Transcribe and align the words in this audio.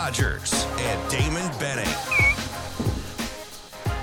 Rogers 0.00 0.52
and 0.80 1.10
Damon 1.10 1.50
Benning. 1.58 1.88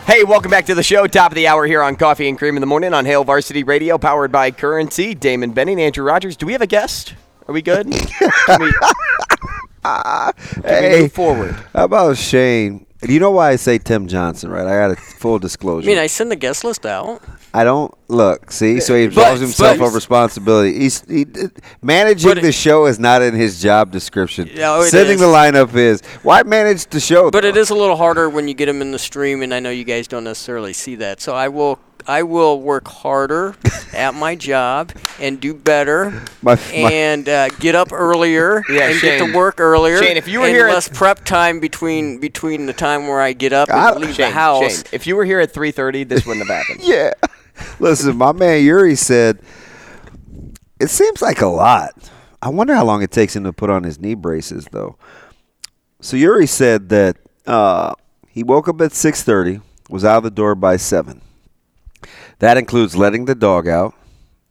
Hey, 0.08 0.24
welcome 0.24 0.50
back 0.50 0.66
to 0.66 0.74
the 0.74 0.82
show. 0.82 1.06
Top 1.06 1.32
of 1.32 1.36
the 1.36 1.46
hour 1.46 1.68
here 1.68 1.84
on 1.84 1.96
Coffee 1.98 2.28
and 2.28 2.36
Cream 2.36 2.58
in 2.58 2.62
the 2.62 2.66
Morning 2.66 2.96
on 2.96 3.06
Hail 3.06 3.24
Varsity 3.24 3.62
Radio, 3.64 4.00
powered 4.00 4.32
by 4.32 4.50
Currency. 4.50 5.14
Damon 5.14 5.52
Benning, 5.52 5.80
Andrew 5.80 6.04
Rogers. 6.04 6.36
Do 6.36 6.48
we 6.48 6.54
have 6.54 6.64
a 6.64 6.68
guest? 6.68 7.14
Are 7.48 7.54
we 7.54 7.62
good? 7.62 7.92
Can 7.92 8.60
we, 8.60 8.74
can 9.84 10.34
we 10.64 10.68
Hey, 10.68 11.02
move 11.02 11.14
forward? 11.14 11.56
how 11.74 11.84
about 11.86 12.18
Shane? 12.18 12.88
You 13.08 13.20
know 13.20 13.32
why 13.32 13.52
I 13.52 13.56
say 13.58 13.78
Tim 13.78 14.08
Johnson, 14.08 14.50
right? 14.50 14.66
I 14.66 14.88
got 14.88 14.92
a 14.92 14.96
full 14.96 15.40
disclosure. 15.40 15.88
I 15.90 15.94
mean, 15.94 15.98
I 16.00 16.08
send 16.08 16.32
the 16.32 16.36
guest 16.36 16.64
list 16.64 16.86
out. 16.86 17.22
I 17.54 17.64
don't 17.64 17.94
look. 18.08 18.52
See, 18.52 18.80
so 18.80 18.96
he 18.96 19.06
absolves 19.06 19.42
himself 19.42 19.78
but- 19.80 19.86
of 19.88 19.94
responsibility. 19.94 20.80
He's 20.80 21.02
he, 21.08 21.26
managing 21.82 22.32
it- 22.38 22.42
the 22.42 22.52
show 22.52 22.86
is 22.86 23.00
not 23.00 23.22
in 23.22 23.36
his 23.36 23.62
job 23.62 23.92
description. 23.92 24.50
No, 24.56 24.82
Sending 24.84 25.16
is. 25.16 25.20
the 25.22 25.28
lineup 25.28 25.76
is. 25.76 26.02
Why 26.24 26.44
manage 26.44 26.88
the 26.88 27.00
show? 27.00 27.30
But 27.30 27.44
though? 27.44 27.50
it 27.50 27.58
is 27.58 27.70
a 27.70 27.76
little 27.76 27.96
harder 27.98 28.30
when 28.30 28.48
you 28.48 28.54
get 28.54 28.68
him 28.70 28.82
in 28.82 28.92
the 28.92 29.00
stream, 29.00 29.42
and 29.44 29.54
I 29.54 29.60
know 29.60 29.70
you 29.70 29.84
guys 29.84 30.08
don't 30.08 30.24
necessarily 30.24 30.74
see 30.74 30.96
that. 30.96 31.22
So 31.22 31.36
I 31.36 31.48
will, 31.50 31.80
I 32.08 32.24
will 32.24 32.60
work 32.62 32.88
harder 32.88 33.56
at 33.94 34.14
my 34.14 34.36
job 34.36 34.92
and 35.20 35.40
do 35.40 35.54
better, 35.54 36.12
My- 36.42 36.56
my- 36.56 36.60
and 36.92 37.28
uh, 37.30 37.50
get 37.60 37.76
up 37.76 37.92
earlier 37.92 38.64
Yeah, 38.70 38.90
and 38.90 39.02
get 39.02 39.20
to 39.26 39.34
work 39.34 39.60
earlier. 39.60 40.02
Shane, 40.02 40.18
if 40.18 40.28
you 40.28 40.40
were 40.40 40.48
and 40.48 40.56
here 40.56 40.68
less 40.70 40.88
prep 40.90 41.24
time 41.26 41.60
between 41.60 42.20
between 42.20 42.66
the 42.66 42.74
time 42.74 43.08
where 43.08 43.22
I 43.22 43.34
get 43.34 43.54
up 43.54 43.70
and 43.70 43.78
I- 43.80 43.94
leave 43.96 44.16
Shane, 44.16 44.28
the 44.30 44.34
house. 44.34 44.76
Shane, 44.78 44.84
if 44.92 45.08
you 45.08 45.16
were 45.16 45.26
here 45.26 45.40
at 45.40 45.54
3.30, 45.54 46.08
this 46.08 46.26
wouldn't 46.26 46.48
have 46.48 46.58
happened. 46.66 46.82
yeah. 46.88 47.12
Listen, 47.80 48.18
my 48.18 48.32
man 48.32 48.64
Yuri 48.64 48.96
said 48.96 49.40
it 50.80 50.90
seems 50.90 51.22
like 51.22 51.42
a 51.42 51.48
lot. 51.48 52.10
I 52.42 52.50
wonder 52.50 52.74
how 52.76 52.84
long 52.84 53.02
it 53.04 53.12
takes 53.12 53.36
him 53.36 53.46
to 53.46 53.54
put 53.54 53.70
on 53.70 53.84
his 53.84 54.00
knee 54.00 54.16
braces, 54.16 54.68
though. 54.72 54.98
So 56.02 56.18
Yuri 56.18 56.46
said 56.48 56.90
that 56.90 57.16
uh, 57.48 57.94
he 58.28 58.44
woke 58.44 58.68
up 58.68 58.82
at 58.82 58.92
six 58.92 59.24
thirty, 59.24 59.62
was 59.90 60.04
out 60.04 60.18
of 60.18 60.24
the 60.24 60.32
door 60.32 60.56
by 60.56 60.76
seven. 60.76 61.22
That 62.40 62.58
includes 62.58 62.96
letting 62.96 63.26
the 63.26 63.36
dog 63.36 63.68
out, 63.68 63.94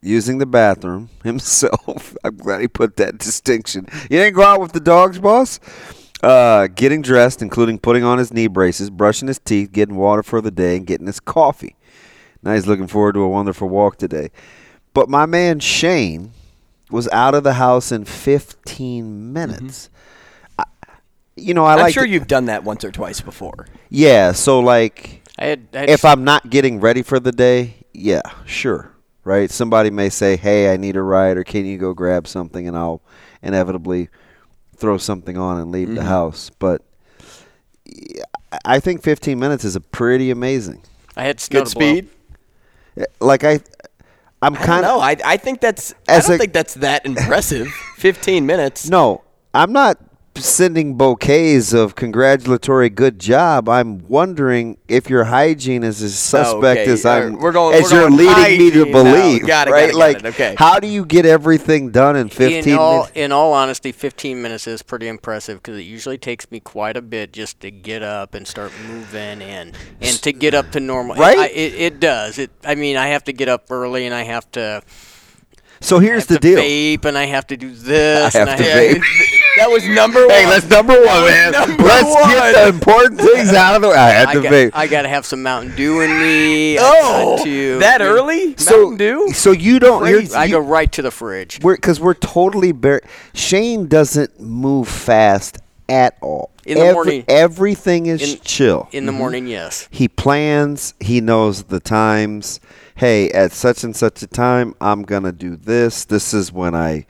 using 0.01 0.39
the 0.39 0.47
bathroom 0.47 1.09
himself. 1.25 2.17
I'm 2.25 2.37
glad 2.37 2.61
he 2.61 2.69
put 2.69 2.97
that 2.97 3.19
distinction. 3.19 3.87
You 4.05 4.19
didn't 4.19 4.35
go 4.35 4.43
out 4.43 4.61
with 4.61 4.73
the 4.73 4.81
dogs, 4.81 5.19
boss. 5.19 5.61
Uh, 6.23 6.69
getting 6.69 7.03
dressed, 7.03 7.43
including 7.43 7.79
putting 7.79 8.05
on 8.05 8.19
his 8.19 8.33
knee 8.33 8.47
braces, 8.47 8.91
brushing 8.91 9.27
his 9.27 9.41
teeth, 9.41 9.73
getting 9.73 9.97
water 9.97 10.23
for 10.23 10.41
the 10.41 10.53
day, 10.53 10.77
and 10.77 10.87
getting 10.87 11.07
his 11.09 11.19
coffee. 11.19 11.75
Now 12.45 12.55
he's 12.55 12.67
looking 12.67 12.87
forward 12.87 13.15
to 13.15 13.21
a 13.21 13.29
wonderful 13.29 13.69
walk 13.69 13.97
today. 13.97 14.31
But 14.95 15.09
my 15.09 15.27
man 15.27 15.59
Shane 15.59 16.33
was 16.91 17.09
out 17.09 17.35
of 17.35 17.43
the 17.43 17.55
house 17.55 17.91
in 17.91 18.05
15 18.05 19.33
minutes. 19.33 19.89
I, 20.59 20.65
you 21.35 21.55
know, 21.55 21.65
I 21.65 21.75
I'm 21.75 21.81
like. 21.81 21.95
sure 21.95 22.05
to- 22.05 22.09
you've 22.09 22.27
done 22.29 22.45
that 22.47 22.63
once 22.63 22.85
or 22.85 22.93
twice 22.93 23.21
before. 23.21 23.67
Yeah, 23.89 24.33
so 24.33 24.61
like, 24.61 25.22
I 25.43 25.47
had, 25.47 25.69
I 25.75 25.79
had 25.81 25.91
if 25.91 26.05
I'm 26.05 26.25
not 26.25 26.49
getting 26.51 26.81
ready 26.81 27.03
for 27.03 27.19
the 27.19 27.33
day, 27.33 27.75
yeah, 27.93 28.23
sure, 28.47 28.93
right. 29.25 29.51
Somebody 29.51 29.91
may 29.91 30.09
say, 30.09 30.37
"Hey, 30.37 30.73
I 30.73 30.77
need 30.77 30.97
a 30.97 31.03
ride," 31.03 31.37
or 31.37 31.45
"Can 31.45 31.67
you 31.67 31.79
go 31.79 31.93
grab 31.95 32.27
something?" 32.29 32.69
and 32.69 32.77
I'll 32.77 33.03
inevitably 33.43 34.09
throw 34.77 34.99
something 34.99 35.37
on 35.37 35.61
and 35.61 35.71
leave 35.73 35.89
Mm-hmm. 35.89 35.97
the 35.97 36.05
house. 36.05 36.51
But 36.59 36.83
I 38.65 38.81
think 38.81 39.03
15 39.03 39.39
minutes 39.39 39.65
is 39.65 39.77
a 39.77 39.81
pretty 39.81 40.31
amazing. 40.31 40.83
I 41.17 41.25
had 41.25 41.41
snow 41.41 41.61
Good 41.61 41.69
to 41.71 41.75
blow. 41.79 41.89
speed. 41.93 42.09
Like 43.21 43.45
I, 43.45 43.61
I'm 44.43 44.55
kind 44.55 44.83
know. 44.83 44.97
of 44.97 45.03
I, 45.03 45.17
I 45.25 45.37
think 45.39 45.61
that's. 45.61 45.95
I 46.09 46.21
don't 46.21 46.35
a- 46.35 46.39
think 46.39 46.53
that's 46.53 46.75
that 46.75 47.05
impressive. 47.07 47.69
15 47.97 48.47
minutes. 48.47 48.89
no. 48.89 49.23
I'm 49.55 49.73
not 49.73 49.99
sending 50.37 50.97
bouquets 50.97 51.73
of 51.73 51.95
congratulatory 51.95 52.89
good 52.89 53.19
job. 53.19 53.69
I'm 53.69 54.07
wondering 54.09 54.79
if 54.89 55.11
your 55.11 55.25
hygiene 55.25 55.83
is 55.85 56.03
as 56.03 56.13
oh, 56.13 56.43
suspect 56.45 56.81
okay. 56.81 56.91
as 56.91 57.05
I'm 57.05 57.39
we're 57.39 57.53
going- 57.53 57.75
as 57.75 57.85
we're 57.85 58.01
you're 58.01 58.09
going 58.09 58.17
leading 58.17 58.59
me 58.59 58.71
to 58.71 58.79
hygiene 58.85 58.93
now. 58.93 59.03
believe. 59.03 59.47
Got 59.47 59.69
it, 59.69 59.71
got 59.71 59.75
right? 59.75 59.89
it, 59.89 59.93
got 59.93 59.99
like, 59.99 60.17
it. 60.19 60.25
Okay. 60.27 60.55
how 60.59 60.81
do 60.81 60.87
you 60.87 61.05
get 61.05 61.27
everything 61.27 61.91
done 61.91 62.17
in 62.17 62.29
15 62.29 62.73
in 62.73 62.79
all, 62.79 62.93
minutes? 63.01 63.13
in 63.15 63.33
all 63.33 63.53
honesty, 63.53 63.93
15 63.93 64.41
minutes 64.41 64.67
is 64.67 64.83
pretty 64.83 65.09
impressive 65.09 65.59
because 65.63 65.77
it 65.79 65.83
usually 65.83 66.19
takes 66.19 66.51
me 66.51 66.61
quite 66.61 66.97
a 66.97 67.03
bit 67.03 67.33
just 67.33 67.61
to 67.61 67.71
get 67.71 68.03
up 68.03 68.35
and 68.35 68.47
start 68.49 68.73
moving 68.89 69.43
and 69.43 69.77
and 70.01 70.17
to 70.23 70.33
get 70.33 70.55
up 70.55 70.71
to 70.73 70.81
normal. 70.81 71.17
Right? 71.17 71.39
I, 71.39 71.47
it, 71.49 71.75
it 71.75 72.01
does. 72.01 72.39
It. 72.39 72.51
I 72.65 72.75
mean, 72.75 72.97
I 72.97 73.09
have 73.09 73.25
to 73.25 73.33
get 73.33 73.49
up 73.49 73.71
early 73.71 74.07
and 74.07 74.15
I 74.15 74.23
have 74.23 74.51
to. 74.53 74.83
So 75.81 75.99
here's 75.99 76.29
have 76.29 76.41
the 76.41 76.49
to 76.49 76.55
deal. 76.55 76.59
vape 76.61 77.05
and 77.05 77.19
I 77.19 77.25
have 77.27 77.47
to 77.49 77.57
do 77.57 77.75
this. 77.75 78.35
I 78.35 78.39
have 78.39 78.49
and 78.49 78.59
to 78.59 78.65
I 78.65 78.95
vape. 78.95 79.39
That 79.63 79.71
was 79.71 79.87
number 79.87 80.19
one. 80.27 80.31
Hey, 80.31 80.47
let's 80.49 80.69
number 80.69 80.93
one, 80.93 81.07
man. 81.07 81.53
number 81.53 81.85
Let's 81.85 82.13
get 82.33 82.65
the 82.65 82.69
important 82.69 83.21
things 83.21 83.53
out 83.53 83.77
of 83.77 83.83
the 83.83 83.91
way. 83.91 83.95
I 83.95 84.09
had 84.09 84.27
I 84.27 84.35
to 84.35 84.43
got, 84.43 84.53
vape. 84.53 84.71
I 84.75 84.89
got 84.89 85.03
to 85.03 85.09
have 85.09 85.25
some 85.25 85.45
Mountain 85.45 85.77
Dew 85.77 86.01
in 86.01 86.11
me. 86.19 86.79
Oh, 86.81 87.39
to, 87.45 87.79
that 87.79 88.01
early? 88.01 88.57
so, 88.57 88.89
Mountain 88.89 88.97
Dew? 88.97 89.33
so 89.33 89.53
you 89.53 89.79
don't. 89.79 90.05
Here's, 90.05 90.35
I 90.35 90.49
go 90.49 90.59
right 90.59 90.91
to 90.91 91.01
the 91.03 91.13
fridge. 91.13 91.61
we're 91.63 91.77
because 91.77 92.01
we're 92.01 92.15
totally 92.15 92.73
bare. 92.73 93.03
Shane 93.35 93.87
doesn't 93.87 94.41
move 94.41 94.89
fast 94.89 95.61
at 95.89 96.19
all. 96.21 96.51
In 96.67 96.79
the 96.79 96.85
Every- 96.85 96.95
morning. 96.95 97.25
everything 97.29 98.07
is 98.07 98.35
In- 98.35 98.41
chill. 98.41 98.89
In 98.91 99.07
the 99.07 99.13
mm-hmm. 99.13 99.19
morning, 99.21 99.47
yes. 99.47 99.87
he 99.93 100.09
plans. 100.09 100.95
He 100.99 101.21
knows 101.21 101.63
the 101.65 101.79
times. 101.79 102.59
Hey, 102.97 103.31
at 103.31 103.53
such 103.53 103.85
and 103.85 103.95
such 103.95 104.25
a 104.25 104.27
time, 104.27 104.75
I'm 104.81 105.05
gonna 105.05 105.31
do 105.31 105.55
this. 105.55 106.05
This 106.05 106.35
is 106.35 106.53
when 106.53 106.75
I, 106.75 107.07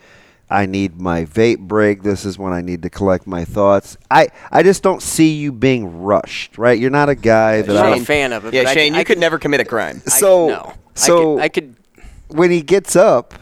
I 0.53 0.67
need 0.67 1.01
my 1.01 1.25
vape 1.25 1.61
break. 1.61 2.03
This 2.03 2.25
is 2.25 2.39
when 2.39 2.53
I 2.53 2.61
need 2.61 2.83
to 2.83 2.91
collect 2.91 3.27
my 3.27 3.45
thoughts. 3.45 3.97
I, 4.11 4.29
I 4.51 4.63
just 4.63 4.83
don't 4.83 5.03
see 5.03 5.33
you 5.35 5.51
being 5.53 6.03
rushed. 6.03 6.59
Right? 6.59 6.79
You're 6.79 6.91
not 6.91 7.09
a 7.09 7.15
guy 7.15 7.63
that 7.63 7.71
I'm 7.77 7.91
not 7.91 7.99
I. 7.99 8.03
a 8.03 8.05
fan 8.05 8.33
of 8.33 8.45
it. 8.45 8.55
Yeah, 8.55 8.65
but 8.65 8.71
I 8.71 8.75
Shane, 8.75 8.95
you 8.95 9.01
I 9.01 9.05
could 9.05 9.19
never 9.19 9.39
commit 9.39 9.61
a 9.61 9.65
crime. 9.65 10.03
I- 10.07 10.11
So, 10.11 10.49
no. 10.49 10.73
so 10.95 11.39
I 11.39 11.49
could, 11.49 11.65
I 11.65 12.03
could 12.03 12.37
when 12.37 12.51
he 12.51 12.63
gets 12.63 12.97
up 12.97 13.35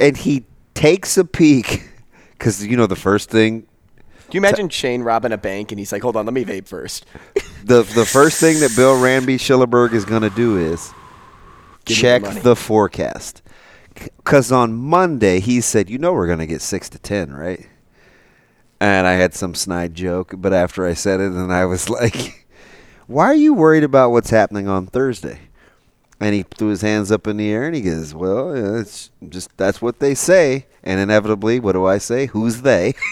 and 0.00 0.16
he 0.16 0.44
takes 0.74 1.16
a 1.18 1.24
peek, 1.24 1.88
because 2.32 2.64
you 2.66 2.76
know 2.76 2.86
the 2.86 2.94
first 2.96 3.30
thing, 3.30 3.60
Do 3.60 3.66
you 4.32 4.38
imagine 4.40 4.68
Shane 4.68 5.02
robbing 5.02 5.32
a 5.32 5.38
bank 5.38 5.72
and 5.72 5.78
he's 5.78 5.90
like, 5.92 6.02
hold 6.02 6.16
on, 6.16 6.24
let 6.24 6.32
me 6.34 6.44
vape 6.44 6.68
first? 6.68 7.04
the 7.64 7.82
the 7.82 8.04
first 8.06 8.40
thing 8.40 8.60
that 8.60 8.74
Bill 8.76 8.94
Ranby 8.96 9.36
Schillerberg 9.38 9.92
is 9.92 10.04
going 10.04 10.22
to 10.22 10.30
do 10.30 10.56
is 10.56 10.92
Give 11.84 11.96
check 11.96 12.22
the 12.42 12.54
forecast. 12.54 13.42
Because 14.16 14.52
on 14.52 14.74
Monday 14.74 15.40
he 15.40 15.60
said, 15.60 15.90
"You 15.90 15.98
know 15.98 16.12
we're 16.12 16.26
going 16.26 16.38
to 16.38 16.46
get 16.46 16.62
six 16.62 16.88
to 16.90 16.98
ten, 16.98 17.32
right?" 17.32 17.68
And 18.80 19.06
I 19.06 19.14
had 19.14 19.34
some 19.34 19.54
snide 19.54 19.94
joke, 19.94 20.34
but 20.36 20.52
after 20.52 20.86
I 20.86 20.94
said 20.94 21.20
it, 21.20 21.32
and 21.32 21.52
I 21.52 21.64
was 21.64 21.88
like, 21.98 22.46
"Why 23.06 23.26
are 23.26 23.34
you 23.34 23.54
worried 23.54 23.84
about 23.84 24.10
what's 24.10 24.30
happening 24.30 24.68
on 24.68 24.86
Thursday?" 24.86 25.40
And 26.20 26.34
he 26.34 26.42
threw 26.42 26.68
his 26.68 26.82
hands 26.82 27.12
up 27.12 27.28
in 27.28 27.36
the 27.36 27.50
air 27.50 27.64
and 27.64 27.74
he 27.74 27.82
goes, 27.82 28.14
"Well, 28.14 28.52
it's 28.76 29.10
just 29.28 29.56
that's 29.56 29.80
what 29.80 30.00
they 30.00 30.14
say." 30.14 30.66
And 30.82 31.00
inevitably, 31.00 31.60
what 31.60 31.72
do 31.72 31.86
I 31.86 31.98
say? 31.98 32.26
Who's 32.26 32.62
they? 32.62 32.94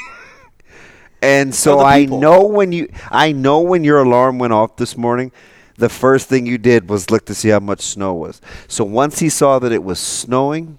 And 1.22 1.54
so 1.54 1.78
the 1.78 1.84
I 1.84 2.04
know 2.04 2.44
when 2.46 2.72
you 2.72 2.88
I 3.10 3.32
know 3.32 3.60
when 3.60 3.84
your 3.84 4.00
alarm 4.02 4.38
went 4.38 4.52
off 4.52 4.76
this 4.76 4.96
morning, 4.96 5.32
the 5.78 5.88
first 5.88 6.28
thing 6.28 6.46
you 6.46 6.58
did 6.58 6.88
was 6.88 7.10
look 7.10 7.26
to 7.26 7.34
see 7.34 7.50
how 7.50 7.60
much 7.60 7.80
snow 7.80 8.14
was. 8.14 8.40
So 8.68 8.84
once 8.84 9.18
he 9.18 9.28
saw 9.28 9.58
that 9.58 9.72
it 9.72 9.82
was 9.82 9.98
snowing, 9.98 10.78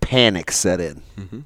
panic 0.00 0.50
set 0.50 0.80
in. 0.80 1.02
Mm-hmm. 1.16 1.40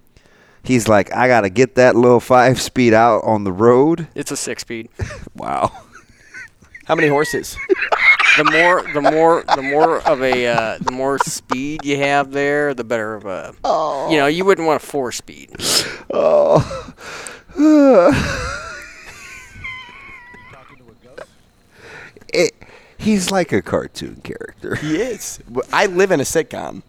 He's 0.62 0.88
like, 0.88 1.14
I 1.14 1.28
got 1.28 1.42
to 1.42 1.50
get 1.50 1.76
that 1.76 1.94
little 1.94 2.20
5 2.20 2.60
speed 2.60 2.92
out 2.92 3.20
on 3.24 3.44
the 3.44 3.52
road. 3.52 4.08
It's 4.14 4.30
a 4.30 4.36
six 4.36 4.62
speed. 4.62 4.88
Wow. 5.34 5.70
How 6.84 6.94
many 6.94 7.08
horses? 7.08 7.56
The 8.38 8.44
more, 8.44 8.82
the 8.92 9.00
more, 9.00 9.44
the 9.54 9.62
more 9.62 10.00
of 10.08 10.22
a, 10.22 10.46
uh, 10.46 10.78
the 10.80 10.90
more 10.90 11.18
speed 11.18 11.84
you 11.84 11.98
have 11.98 12.32
there, 12.32 12.74
the 12.74 12.82
better 12.82 13.14
of 13.14 13.26
a. 13.26 13.54
Oh. 13.62 14.10
You 14.10 14.16
know, 14.16 14.26
you 14.26 14.44
wouldn't 14.44 14.66
want 14.66 14.82
a 14.82 14.86
four 14.86 15.12
speed. 15.12 15.54
It, 22.32 22.52
he's 22.98 23.30
like 23.30 23.52
a 23.52 23.62
cartoon 23.62 24.20
character. 24.22 24.74
He 24.76 24.96
is. 24.96 25.40
I 25.72 25.86
live 25.86 26.10
in 26.10 26.20
a 26.20 26.24
sitcom. 26.24 26.82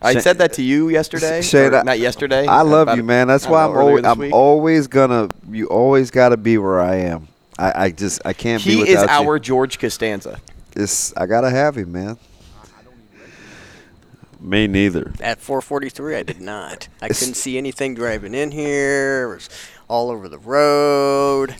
I 0.00 0.14
Sha- 0.14 0.20
said 0.20 0.38
that 0.38 0.52
to 0.54 0.62
you 0.62 0.88
yesterday. 0.88 1.42
Shane, 1.42 1.72
or 1.72 1.76
I- 1.78 1.82
not 1.82 1.98
yesterday. 1.98 2.46
I 2.46 2.62
love 2.62 2.96
you, 2.96 3.02
man. 3.02 3.28
That's 3.28 3.46
why 3.46 3.66
don't 3.66 3.76
I'm 3.76 3.82
always, 3.82 4.04
I'm 4.04 4.32
always 4.32 4.86
gonna. 4.86 5.28
You 5.50 5.66
always 5.66 6.10
got 6.10 6.28
to 6.30 6.36
be 6.36 6.56
where 6.58 6.80
I 6.80 6.96
am. 6.96 7.28
I, 7.58 7.84
I 7.84 7.90
just 7.90 8.22
I 8.24 8.32
can't 8.32 8.64
be 8.64 8.76
He 8.76 8.80
is 8.82 9.00
without 9.00 9.24
our 9.24 9.36
you. 9.36 9.40
George 9.40 9.78
Costanza. 9.78 10.40
It's, 10.76 11.16
I 11.16 11.26
gotta 11.26 11.50
have 11.50 11.76
him, 11.76 11.90
man. 11.92 12.16
Me 14.40 14.68
neither. 14.68 15.12
At 15.20 15.40
443, 15.40 16.14
I 16.14 16.22
did 16.22 16.40
not. 16.40 16.86
I 17.02 17.08
couldn't 17.08 17.34
see 17.34 17.58
anything 17.58 17.94
driving 17.94 18.34
in 18.34 18.52
here. 18.52 19.24
It 19.24 19.34
was 19.34 19.48
all 19.88 20.10
over 20.10 20.28
the 20.28 20.38
road. 20.38 21.56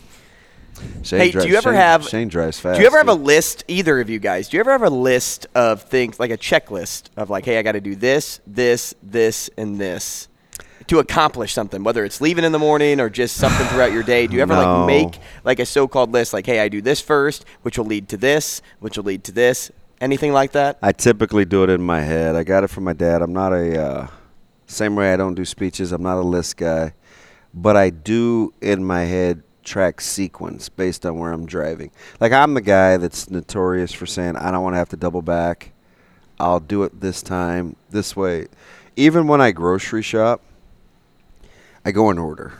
Shane 1.02 1.20
Hey, 1.20 1.30
do 1.30 1.46
you 1.48 1.56
ever 1.56 1.70
Shane- 1.70 1.74
have- 1.80 2.04
Shane 2.08 2.28
drives 2.28 2.58
fast? 2.60 2.76
Do 2.76 2.82
you 2.82 2.86
ever 2.86 2.98
have 2.98 3.08
a 3.08 3.14
list, 3.14 3.64
either 3.68 4.00
of 4.00 4.08
you 4.10 4.18
guys? 4.18 4.48
Do 4.48 4.56
you 4.56 4.60
ever 4.60 4.72
have 4.72 4.82
a 4.82 4.90
list 4.90 5.46
of 5.54 5.82
things, 5.82 6.18
like 6.20 6.30
a 6.30 6.36
checklist 6.38 7.04
of 7.16 7.30
like, 7.30 7.44
hey, 7.44 7.58
I 7.58 7.62
got 7.62 7.72
to 7.72 7.80
do 7.80 7.94
this, 7.94 8.40
this, 8.46 8.94
this, 9.02 9.48
and 9.56 9.78
this 9.78 10.28
to 10.88 10.98
accomplish 11.00 11.52
something, 11.52 11.84
whether 11.84 12.02
it's 12.04 12.20
leaving 12.20 12.44
in 12.44 12.52
the 12.52 12.58
morning 12.58 12.98
or 12.98 13.10
just 13.10 13.36
something 13.36 13.66
throughout 13.68 13.92
your 13.92 14.02
day? 14.02 14.26
Do 14.26 14.36
you 14.36 14.42
ever 14.42 14.54
No. 14.54 14.80
like 14.80 14.86
make 14.86 15.20
like 15.44 15.58
a 15.60 15.66
so-called 15.66 16.12
list, 16.12 16.32
like, 16.32 16.46
hey, 16.46 16.60
I 16.60 16.68
do 16.68 16.80
this 16.80 17.00
first, 17.00 17.44
which 17.62 17.76
will 17.78 17.84
lead 17.86 18.08
to 18.10 18.16
this, 18.16 18.62
which 18.80 18.96
will 18.96 19.04
lead 19.04 19.24
to 19.24 19.32
this, 19.32 19.70
anything 20.00 20.32
like 20.32 20.52
that? 20.52 20.78
I 20.82 20.92
typically 20.92 21.44
do 21.44 21.62
it 21.64 21.70
in 21.70 21.82
my 21.82 22.00
head. 22.00 22.36
I 22.36 22.42
got 22.44 22.64
it 22.64 22.68
from 22.68 22.84
my 22.84 22.92
dad. 22.94 23.20
I'm 23.22 23.32
not 23.34 23.52
a 23.52 23.80
uh, 23.82 24.06
same 24.66 24.94
way 24.96 25.12
I 25.12 25.16
don't 25.16 25.34
do 25.34 25.44
speeches. 25.44 25.92
I'm 25.92 26.02
not 26.02 26.16
a 26.18 26.22
list 26.22 26.56
guy, 26.56 26.94
but 27.52 27.76
I 27.76 27.90
do 27.90 28.54
in 28.62 28.82
my 28.84 29.02
head 29.04 29.42
track 29.68 30.00
sequence 30.00 30.68
based 30.68 31.04
on 31.06 31.18
where 31.18 31.32
I'm 31.32 31.46
driving. 31.46 31.90
Like 32.20 32.32
I'm 32.32 32.54
the 32.54 32.60
guy 32.60 32.96
that's 32.96 33.30
notorious 33.30 33.92
for 33.92 34.06
saying 34.06 34.36
I 34.36 34.50
don't 34.50 34.62
want 34.62 34.74
to 34.74 34.78
have 34.78 34.88
to 34.90 34.96
double 34.96 35.22
back. 35.22 35.72
I'll 36.40 36.60
do 36.60 36.82
it 36.84 37.00
this 37.00 37.22
time 37.22 37.76
this 37.90 38.16
way. 38.16 38.46
Even 38.96 39.28
when 39.28 39.40
I 39.40 39.50
grocery 39.52 40.02
shop, 40.02 40.40
I 41.84 41.92
go 41.92 42.10
in 42.10 42.18
order. 42.18 42.54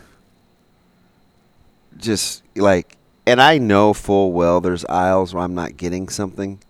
Just 1.96 2.42
like 2.54 2.96
and 3.26 3.40
I 3.40 3.58
know 3.58 3.92
full 3.92 4.32
well 4.32 4.60
there's 4.60 4.84
aisles 4.84 5.34
where 5.34 5.42
I'm 5.42 5.54
not 5.54 5.76
getting 5.76 6.08
something 6.08 6.60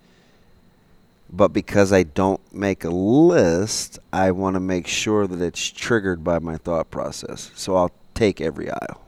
but 1.31 1.49
because 1.49 1.93
I 1.93 2.05
don't 2.05 2.41
make 2.53 2.85
a 2.85 2.91
list, 2.91 3.99
I 4.13 4.31
want 4.31 4.55
to 4.55 4.61
make 4.61 4.87
sure 4.87 5.27
that 5.27 5.41
it's 5.41 5.69
triggered 5.69 6.25
by 6.25 6.39
my 6.39 6.57
thought 6.57 6.91
process. 6.91 7.51
So 7.55 7.77
I'll 7.77 7.93
take 8.15 8.41
every 8.41 8.71
aisle. 8.71 9.08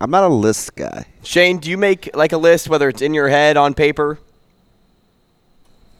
I'm 0.00 0.10
not 0.10 0.24
a 0.24 0.28
list 0.28 0.76
guy. 0.76 1.06
Shane, 1.22 1.58
do 1.58 1.70
you 1.70 1.76
make 1.76 2.14
like 2.16 2.32
a 2.32 2.38
list, 2.38 2.68
whether 2.68 2.88
it's 2.88 3.02
in 3.02 3.12
your 3.12 3.28
head 3.28 3.56
on 3.56 3.74
paper? 3.74 4.18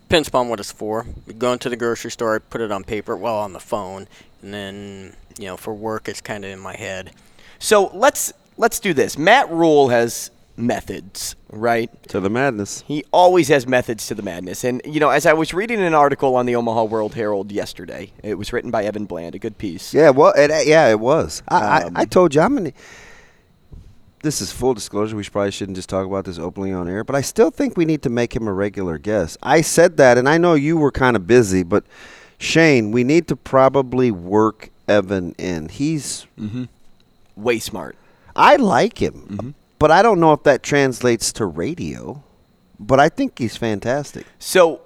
Depends 0.08 0.28
upon 0.28 0.48
what 0.48 0.58
it's 0.58 0.72
for. 0.72 1.06
You 1.26 1.34
go 1.34 1.52
into 1.52 1.68
the 1.68 1.76
grocery 1.76 2.10
store, 2.10 2.36
I 2.36 2.38
put 2.38 2.60
it 2.60 2.72
on 2.72 2.82
paper, 2.82 3.16
well, 3.16 3.38
on 3.38 3.52
the 3.52 3.60
phone, 3.60 4.08
and 4.42 4.52
then 4.54 5.16
you 5.38 5.46
know 5.46 5.56
for 5.56 5.74
work 5.74 6.08
it's 6.08 6.20
kind 6.20 6.44
of 6.44 6.50
in 6.50 6.58
my 6.58 6.76
head. 6.76 7.12
So 7.58 7.90
let's 7.94 8.32
let's 8.56 8.80
do 8.80 8.94
this. 8.94 9.18
Matt 9.18 9.50
Rhule 9.50 9.90
has 9.90 10.30
methods, 10.56 11.36
right? 11.50 11.90
To 12.04 12.20
the 12.20 12.30
madness. 12.30 12.84
He 12.86 13.04
always 13.12 13.48
has 13.48 13.66
methods 13.66 14.06
to 14.08 14.14
the 14.14 14.22
madness. 14.22 14.62
And, 14.64 14.82
you 14.84 15.00
know, 15.00 15.10
as 15.10 15.26
I 15.26 15.32
was 15.32 15.54
reading 15.54 15.80
an 15.80 15.94
article 15.94 16.36
on 16.36 16.46
the 16.46 16.54
Omaha 16.54 16.84
World 16.84 17.14
Herald 17.14 17.50
yesterday, 17.50 18.12
it 18.22 18.34
was 18.34 18.52
written 18.52 18.70
by 18.70 18.84
Evan 18.84 19.06
Bland, 19.06 19.34
a 19.34 19.38
good 19.38 19.58
piece. 19.58 19.94
Yeah, 19.94 20.10
well, 20.10 20.32
it, 20.36 20.50
yeah, 20.66 20.88
it 20.88 21.00
was. 21.00 21.42
I, 21.48 21.82
Um, 21.82 21.96
I, 21.96 22.02
I 22.02 22.04
told 22.04 22.34
you 22.34 22.42
I'm 22.42 22.58
an. 22.58 22.72
This 24.22 24.40
is 24.42 24.52
full 24.52 24.74
disclosure. 24.74 25.16
We 25.16 25.24
probably 25.24 25.50
shouldn't 25.50 25.76
just 25.76 25.88
talk 25.88 26.06
about 26.06 26.26
this 26.26 26.38
openly 26.38 26.72
on 26.72 26.88
air, 26.88 27.04
but 27.04 27.16
I 27.16 27.22
still 27.22 27.50
think 27.50 27.76
we 27.76 27.84
need 27.86 28.02
to 28.02 28.10
make 28.10 28.36
him 28.36 28.46
a 28.46 28.52
regular 28.52 28.98
guest. 28.98 29.38
I 29.42 29.62
said 29.62 29.96
that, 29.96 30.18
and 30.18 30.28
I 30.28 30.36
know 30.36 30.54
you 30.54 30.76
were 30.76 30.90
kind 30.92 31.16
of 31.16 31.26
busy, 31.26 31.62
but 31.62 31.84
Shane, 32.38 32.90
we 32.90 33.02
need 33.02 33.28
to 33.28 33.36
probably 33.36 34.10
work 34.10 34.68
Evan 34.88 35.34
in. 35.38 35.68
He's 35.70 36.26
Way 37.36 37.58
smart. 37.60 37.96
I 38.36 38.56
like 38.56 39.00
him, 39.00 39.12
Mm-hmm. 39.30 39.50
but 39.78 39.90
I 39.90 40.02
don't 40.02 40.20
know 40.20 40.34
if 40.34 40.42
that 40.42 40.62
translates 40.62 41.32
to 41.34 41.46
radio. 41.46 42.22
But 42.78 42.98
I 43.00 43.08
think 43.10 43.38
he's 43.38 43.56
fantastic. 43.56 44.26
So 44.38 44.80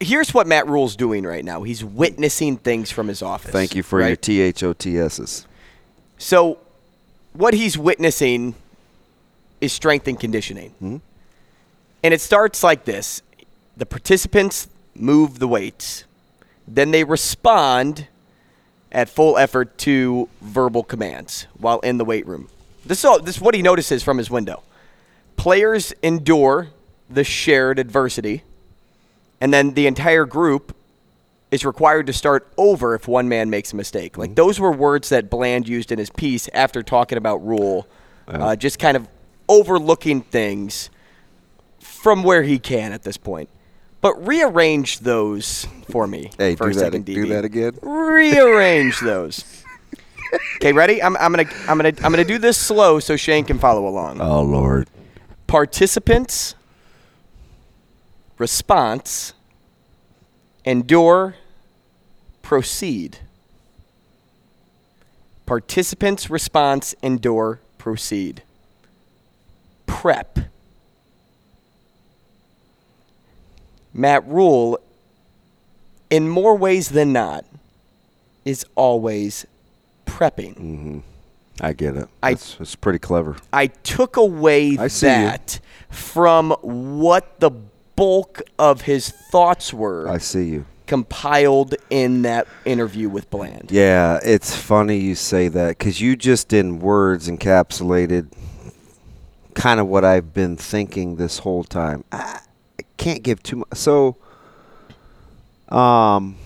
here's 0.00 0.32
what 0.34 0.46
Matt 0.48 0.66
Rhule's 0.68 0.94
doing 0.96 1.24
right 1.24 1.44
now. 1.44 1.62
He's 1.62 1.84
witnessing 1.84 2.56
things 2.58 2.90
from 2.90 3.06
his 3.08 3.22
office. 3.22 3.50
Thank 3.52 3.74
you 3.76 3.82
for 3.82 3.98
right? 4.00 4.08
your 4.08 4.16
T 4.16 4.40
H 4.40 4.62
O 4.62 4.72
T 4.72 4.98
S's. 4.98 5.46
So, 6.18 6.58
what 7.32 7.54
he's 7.54 7.78
witnessing 7.78 8.54
is 9.60 9.72
strength 9.72 10.08
and 10.08 10.18
conditioning. 10.18 10.70
Hmm? 10.78 10.96
And 12.02 12.12
it 12.12 12.20
starts 12.20 12.62
like 12.62 12.84
this 12.84 13.22
the 13.76 13.86
participants 13.86 14.68
move 14.94 15.38
the 15.38 15.48
weights, 15.48 16.04
then 16.68 16.90
they 16.90 17.04
respond 17.04 18.06
at 18.90 19.08
full 19.08 19.38
effort 19.38 19.78
to 19.78 20.28
verbal 20.42 20.82
commands 20.82 21.46
while 21.56 21.80
in 21.80 21.96
the 21.96 22.04
weight 22.04 22.26
room. 22.26 22.48
This 22.84 22.98
is, 22.98 23.04
all, 23.04 23.20
this 23.20 23.36
is 23.36 23.40
what 23.40 23.54
he 23.54 23.62
notices 23.62 24.02
from 24.02 24.18
his 24.18 24.30
window. 24.30 24.62
Players 25.36 25.92
endure 26.02 26.68
the 27.08 27.24
shared 27.24 27.78
adversity, 27.78 28.42
and 29.40 29.52
then 29.52 29.74
the 29.74 29.86
entire 29.86 30.26
group 30.26 30.76
is 31.52 31.64
required 31.64 32.06
to 32.08 32.12
start 32.12 32.52
over 32.56 32.94
if 32.96 33.06
one 33.06 33.28
man 33.28 33.48
makes 33.50 33.72
a 33.72 33.76
mistake. 33.76 34.18
Like 34.18 34.34
those 34.34 34.58
were 34.58 34.72
words 34.72 35.10
that 35.10 35.30
Bland 35.30 35.68
used 35.68 35.92
in 35.92 35.98
his 36.00 36.10
piece 36.10 36.48
after 36.52 36.82
talking 36.82 37.18
about 37.18 37.46
Rhule, 37.46 37.86
uh, 38.26 38.56
just 38.56 38.78
kind 38.80 38.96
of 38.96 39.06
overlooking 39.48 40.22
things 40.22 40.90
from 41.78 42.22
where 42.24 42.42
he 42.42 42.58
can 42.58 42.92
at 42.92 43.02
this 43.04 43.16
point. 43.16 43.48
But 44.00 44.26
rearrange 44.26 44.98
those 45.00 45.66
for 45.88 46.08
me 46.08 46.30
Hey, 46.36 46.56
for 46.56 46.64
do 46.64 46.70
a 46.70 46.74
that, 46.74 46.80
second, 46.80 47.04
do 47.04 47.14
DB. 47.24 47.28
that 47.28 47.44
again. 47.44 47.78
Rearrange 47.82 48.98
those. 49.00 49.44
Okay, 50.56 50.72
ready? 50.72 51.02
I'm, 51.02 51.14
I'm 51.18 51.30
gonna 51.32 51.48
I'm 51.68 51.76
gonna 51.76 51.92
I'm 52.02 52.10
gonna 52.10 52.24
do 52.24 52.38
this 52.38 52.56
slow 52.56 52.98
so 52.98 53.14
Shane 53.16 53.44
can 53.44 53.58
follow 53.58 53.86
along. 53.86 54.20
Oh 54.22 54.40
Lord. 54.42 54.88
Participants, 55.46 56.54
response, 58.38 59.34
endure, 60.64 61.36
proceed. 62.52 63.16
Participants, 65.46 66.28
response, 66.28 66.94
endure, 67.02 67.60
proceed. 67.78 68.42
Prep. 69.86 70.38
Matt 73.94 74.26
Rhule, 74.28 74.78
in 76.10 76.28
more 76.28 76.54
ways 76.54 76.90
than 76.90 77.10
not, 77.14 77.46
is 78.44 78.66
always 78.74 79.46
prepping. 80.04 80.54
Mm-hmm. 80.58 80.98
I 81.62 81.72
get 81.72 81.96
it. 81.96 82.08
I- 82.22 82.32
It's 82.32 82.58
it's 82.60 82.74
pretty 82.76 82.98
clever. 82.98 83.36
I 83.50 83.68
took 83.68 84.18
away 84.18 84.76
I 84.78 84.88
that 84.88 85.58
from 85.88 86.50
what 86.60 87.40
the 87.40 87.50
bulk 87.96 88.42
of 88.58 88.82
his 88.82 89.08
thoughts 89.08 89.72
were 89.72 90.06
I 90.06 90.18
see 90.18 90.50
you. 90.50 90.66
Compiled 90.86 91.74
in 91.90 92.22
that 92.22 92.46
interview 92.64 93.08
with 93.08 93.30
Bland. 93.30 93.70
Yeah, 93.70 94.18
it's 94.22 94.54
funny 94.54 94.98
you 94.98 95.14
say 95.14 95.48
that 95.48 95.78
because 95.78 96.00
you 96.00 96.16
just 96.16 96.52
in 96.52 96.80
words 96.80 97.28
encapsulated 97.28 98.30
kind 99.54 99.80
of 99.80 99.86
what 99.86 100.04
I've 100.04 100.32
been 100.34 100.56
thinking 100.56 101.16
this 101.16 101.38
whole 101.38 101.64
time. 101.64 102.04
I, 102.12 102.40
can't 102.96 103.22
give 103.22 103.42
too 103.42 103.56
much. 103.56 103.74
So, 103.74 104.16
um, 105.68 106.36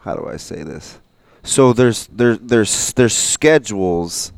how 0.00 0.14
do 0.14 0.28
I 0.28 0.36
say 0.36 0.62
this? 0.62 0.98
So 1.42 1.72
there's 1.72 2.06
there's 2.08 2.38
there's 2.38 2.92
there's 2.92 3.14
schedules 3.14 4.32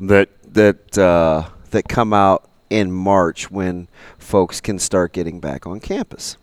that 0.00 0.28
that 0.54 0.98
uh, 0.98 1.48
that 1.70 1.88
come 1.88 2.12
out 2.12 2.48
in 2.70 2.90
March 2.90 3.50
when 3.50 3.88
folks 4.18 4.60
can 4.60 4.78
start 4.78 5.12
getting 5.12 5.38
back 5.38 5.66
on 5.66 5.78
campus, 5.80 6.36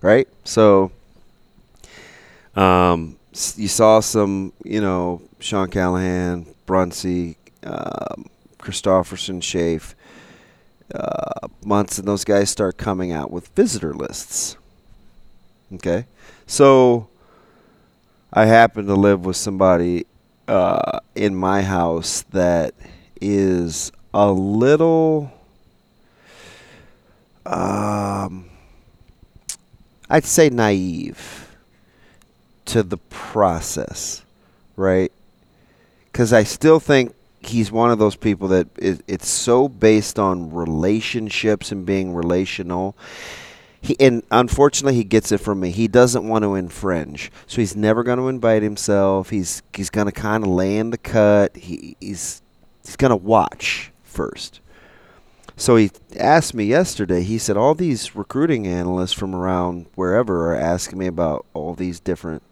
right? 0.00 0.28
So 0.44 0.92
um, 2.56 3.16
you 3.56 3.68
saw 3.68 4.00
some, 4.00 4.52
you 4.64 4.80
know, 4.80 5.22
Sean 5.40 5.68
Callahan, 5.68 6.46
Brunsey, 6.66 7.36
um, 7.64 8.26
Christofferson, 8.58 9.42
Shafe, 9.42 9.94
uh, 10.94 11.48
Munson, 11.64 12.04
those 12.04 12.24
guys 12.24 12.50
start 12.50 12.76
coming 12.76 13.12
out 13.12 13.30
with 13.30 13.48
visitor 13.48 13.92
lists. 13.92 14.56
Okay, 15.72 16.06
so 16.46 17.08
I 18.32 18.46
happen 18.46 18.86
to 18.86 18.94
live 18.94 19.24
with 19.24 19.36
somebody 19.36 20.06
uh, 20.46 21.00
in 21.14 21.34
my 21.34 21.62
house 21.62 22.22
that 22.30 22.74
is 23.20 23.90
a 24.12 24.30
little, 24.30 25.32
um, 27.44 28.48
I'd 30.08 30.24
say 30.24 30.50
naive 30.50 31.43
to 32.66 32.82
the 32.82 32.96
process, 32.96 34.22
right? 34.76 35.12
Because 36.10 36.32
I 36.32 36.44
still 36.44 36.80
think 36.80 37.14
he's 37.40 37.70
one 37.70 37.90
of 37.90 37.98
those 37.98 38.16
people 38.16 38.48
that 38.48 38.68
it's 38.78 39.28
so 39.28 39.68
based 39.68 40.18
on 40.18 40.52
relationships 40.52 41.72
and 41.72 41.84
being 41.84 42.14
relational. 42.14 42.96
He, 43.80 43.96
and 44.00 44.22
unfortunately, 44.30 44.94
he 44.94 45.04
gets 45.04 45.30
it 45.30 45.38
from 45.38 45.60
me. 45.60 45.70
He 45.70 45.88
doesn't 45.88 46.26
want 46.26 46.42
to 46.42 46.54
infringe, 46.54 47.30
so 47.46 47.60
he's 47.60 47.76
never 47.76 48.02
going 48.02 48.18
to 48.18 48.28
invite 48.28 48.62
himself. 48.62 49.28
He's 49.28 49.62
he's 49.74 49.90
going 49.90 50.06
to 50.06 50.12
kind 50.12 50.42
of 50.42 50.50
lay 50.50 50.78
in 50.78 50.90
the 50.90 50.98
cut. 50.98 51.54
He, 51.56 51.96
he's 52.00 52.40
he's 52.82 52.96
going 52.96 53.10
to 53.10 53.16
watch 53.16 53.92
first. 54.02 54.60
So 55.56 55.76
he 55.76 55.90
asked 56.18 56.54
me 56.54 56.64
yesterday. 56.64 57.22
He 57.22 57.38
said 57.38 57.56
all 57.56 57.74
these 57.74 58.16
recruiting 58.16 58.66
analysts 58.66 59.12
from 59.12 59.34
around 59.34 59.86
wherever 59.94 60.50
are 60.50 60.56
asking 60.56 60.98
me 60.98 61.06
about 61.06 61.46
all 61.54 61.74
these 61.74 62.00
different 62.00 62.42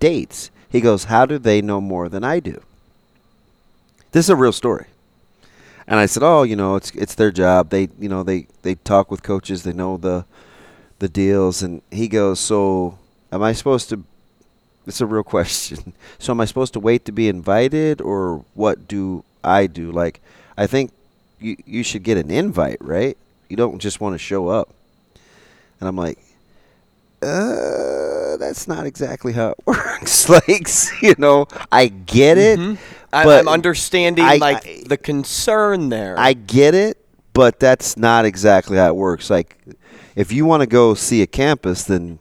dates. 0.00 0.50
He 0.68 0.80
goes, 0.80 1.04
"How 1.04 1.26
do 1.26 1.38
they 1.38 1.62
know 1.62 1.80
more 1.80 2.08
than 2.08 2.24
I 2.24 2.40
do?" 2.40 2.60
This 4.12 4.26
is 4.26 4.30
a 4.30 4.36
real 4.36 4.52
story. 4.52 4.86
And 5.86 6.00
I 6.00 6.06
said, 6.06 6.22
"Oh, 6.22 6.42
you 6.42 6.56
know, 6.56 6.76
it's 6.76 6.90
it's 6.92 7.14
their 7.14 7.30
job. 7.30 7.70
They, 7.70 7.88
you 7.98 8.08
know, 8.08 8.22
they 8.22 8.46
they 8.62 8.74
talk 8.76 9.10
with 9.10 9.22
coaches. 9.22 9.62
They 9.62 9.72
know 9.72 9.96
the 9.96 10.24
the 10.98 11.08
deals." 11.08 11.62
And 11.62 11.82
he 11.90 12.08
goes, 12.08 12.40
"So, 12.40 12.98
am 13.32 13.42
I 13.42 13.52
supposed 13.52 13.88
to 13.90 14.04
It's 14.86 15.00
a 15.00 15.06
real 15.06 15.24
question. 15.36 15.92
So 16.18 16.32
am 16.32 16.40
I 16.40 16.46
supposed 16.46 16.72
to 16.74 16.80
wait 16.80 17.04
to 17.06 17.12
be 17.12 17.28
invited 17.28 18.00
or 18.00 18.44
what 18.54 18.88
do 18.88 19.24
I 19.44 19.66
do? 19.66 19.92
Like 19.92 20.20
I 20.56 20.66
think 20.66 20.92
you 21.40 21.56
you 21.66 21.82
should 21.84 22.02
get 22.04 22.18
an 22.18 22.30
invite, 22.30 22.78
right? 22.80 23.16
You 23.48 23.56
don't 23.56 23.78
just 23.80 24.00
want 24.00 24.14
to 24.14 24.18
show 24.18 24.48
up." 24.48 24.70
And 25.80 25.88
I'm 25.88 25.96
like, 25.96 26.18
uh, 27.22 28.36
that's 28.38 28.66
not 28.68 28.86
exactly 28.86 29.32
how 29.32 29.50
it 29.50 29.58
works. 29.66 29.85
Like, 30.28 30.68
you 31.02 31.14
know, 31.18 31.46
I 31.70 31.88
get 31.88 32.38
it. 32.38 32.58
Mm-hmm. 32.58 32.74
I, 33.12 33.24
but 33.24 33.40
I'm 33.40 33.48
understanding 33.48 34.24
I- 34.24 34.36
like 34.36 34.66
I- 34.66 34.82
the 34.86 34.96
concern 34.96 35.88
there. 35.88 36.14
I 36.18 36.32
get 36.34 36.74
it, 36.74 36.98
but 37.32 37.58
that's 37.60 37.96
not 37.96 38.24
exactly 38.24 38.76
how 38.76 38.88
it 38.88 38.96
works. 38.96 39.30
Like, 39.30 39.56
if 40.14 40.32
you 40.32 40.44
want 40.44 40.62
to 40.62 40.66
go 40.66 40.94
see 40.94 41.22
a 41.22 41.26
campus, 41.26 41.84
then 41.84 42.18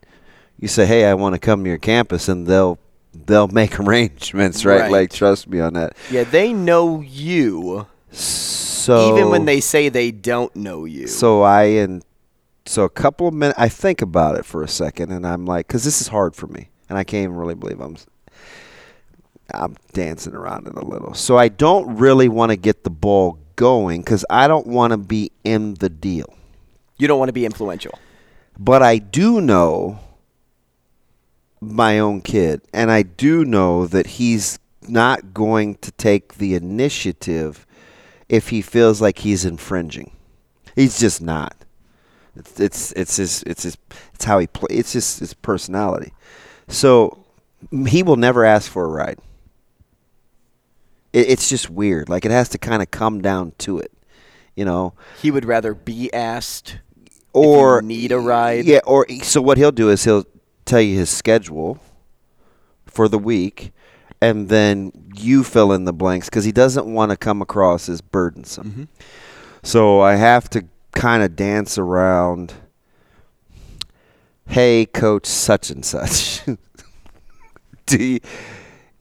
you 0.59 0.67
say, 0.67 0.85
"Hey, 0.85 1.05
I 1.05 1.13
want 1.13 1.33
to 1.33 1.39
come 1.39 1.63
to 1.63 1.69
your 1.69 1.79
campus," 1.79 2.27
and 2.29 2.45
they'll 2.47 2.77
they'll 3.25 3.47
make 3.47 3.79
arrangements, 3.79 4.63
right? 4.65 4.81
Right. 4.81 4.91
Like, 4.91 5.11
trust 5.11 5.47
me 5.47 5.59
on 5.59 5.73
that. 5.73 5.93
yeah, 6.11 6.23
they 6.23 6.53
know 6.53 7.01
you 7.01 7.87
So 8.11 9.13
even 9.17 9.29
when 9.29 9.45
they 9.45 9.59
say 9.61 9.89
they 9.89 10.11
don't 10.11 10.55
know 10.55 10.85
you. 10.85 11.07
So 11.07 11.41
I 11.41 11.63
and 11.63 12.03
so 12.65 12.83
a 12.83 12.89
couple 12.89 13.27
of 13.27 13.33
minutes. 13.33 13.59
I 13.59 13.69
think 13.69 14.01
about 14.01 14.37
it 14.37 14.45
for 14.45 14.63
a 14.63 14.67
second, 14.67 15.11
and 15.11 15.25
I'm 15.25 15.45
like, 15.45 15.67
because 15.67 15.83
this 15.83 15.99
is 16.01 16.07
hard 16.07 16.35
for 16.35 16.47
me, 16.47 16.69
and 16.89 16.97
I 16.97 17.03
can't 17.03 17.23
even 17.23 17.35
really 17.35 17.55
believe 17.55 17.79
I'm. 17.79 17.97
I'm 19.53 19.75
dancing 19.93 20.33
around 20.33 20.67
it 20.67 20.73
a 20.73 20.83
little. 20.83 21.13
So 21.13 21.37
I 21.37 21.49
don't 21.49 21.97
really 21.97 22.27
want 22.27 22.49
to 22.49 22.55
get 22.55 22.83
the 22.83 22.89
ball 22.89 23.37
going 23.55 24.01
because 24.01 24.25
I 24.27 24.47
don't 24.47 24.65
want 24.65 24.91
to 24.91 24.97
be 24.97 25.31
in 25.43 25.75
the 25.75 25.89
deal. 25.89 26.33
you 26.97 27.07
don't 27.07 27.19
want 27.19 27.29
to 27.29 27.33
be 27.33 27.45
influential. 27.45 27.99
But 28.57 28.81
I 28.81 28.97
do 28.97 29.41
know 29.41 29.99
my 31.61 31.99
own 31.99 32.21
kid, 32.21 32.61
and 32.73 32.89
I 32.89 33.03
do 33.03 33.45
know 33.45 33.85
that 33.87 34.07
he's 34.07 34.59
not 34.87 35.33
going 35.33 35.75
to 35.75 35.91
take 35.91 36.35
the 36.35 36.55
initiative 36.55 37.65
if 38.29 38.49
he 38.49 38.61
feels 38.61 39.01
like 39.01 39.19
he's 39.19 39.45
infringing. 39.45 40.11
He's 40.75 40.99
just 40.99 41.21
not. 41.21 41.55
It's 42.35 42.59
it's 42.59 42.91
it's 42.93 43.15
his 43.17 43.43
it's 43.43 43.63
his 43.63 43.77
it's 44.13 44.25
how 44.25 44.39
he 44.39 44.47
play. 44.47 44.75
It's 44.75 44.91
just 44.91 45.19
his 45.19 45.33
personality. 45.33 46.13
So 46.67 47.25
he 47.87 48.03
will 48.03 48.15
never 48.15 48.45
ask 48.45 48.71
for 48.71 48.85
a 48.85 48.87
ride. 48.87 49.19
It, 51.13 51.29
it's 51.29 51.49
just 51.49 51.69
weird. 51.69 52.09
Like 52.09 52.25
it 52.25 52.31
has 52.31 52.49
to 52.49 52.57
kind 52.57 52.81
of 52.81 52.91
come 52.91 53.21
down 53.21 53.53
to 53.59 53.79
it, 53.79 53.91
you 54.55 54.65
know 54.65 54.93
He 55.21 55.31
would 55.31 55.45
rather 55.45 55.73
be 55.73 56.13
asked 56.13 56.79
or 57.33 57.81
need 57.81 58.11
a 58.11 58.19
ride. 58.19 58.65
Yeah, 58.65 58.79
or 58.85 59.05
so 59.23 59.41
what 59.41 59.57
he'll 59.57 59.71
do 59.71 59.89
is 59.89 60.03
he'll 60.03 60.25
tell 60.65 60.81
you 60.81 60.97
his 60.97 61.09
schedule 61.09 61.79
for 62.85 63.07
the 63.07 63.19
week, 63.19 63.73
and 64.21 64.49
then 64.49 64.91
you 65.15 65.43
fill 65.43 65.71
in 65.73 65.85
the 65.85 65.93
blanks 65.93 66.29
because 66.29 66.45
he 66.45 66.51
doesn't 66.51 66.85
want 66.85 67.11
to 67.11 67.17
come 67.17 67.41
across 67.41 67.89
as 67.89 68.01
burdensome. 68.01 68.71
Mm-hmm. 68.71 68.83
So 69.63 69.99
I 70.01 70.15
have 70.15 70.49
to 70.51 70.65
kind 70.93 71.23
of 71.23 71.35
dance 71.35 71.77
around. 71.77 72.53
Hey, 74.55 74.85
coach, 74.85 75.25
such 75.25 75.69
and 75.69 75.83
such. 75.83 76.39
do 77.85 78.01
you, 78.01 78.19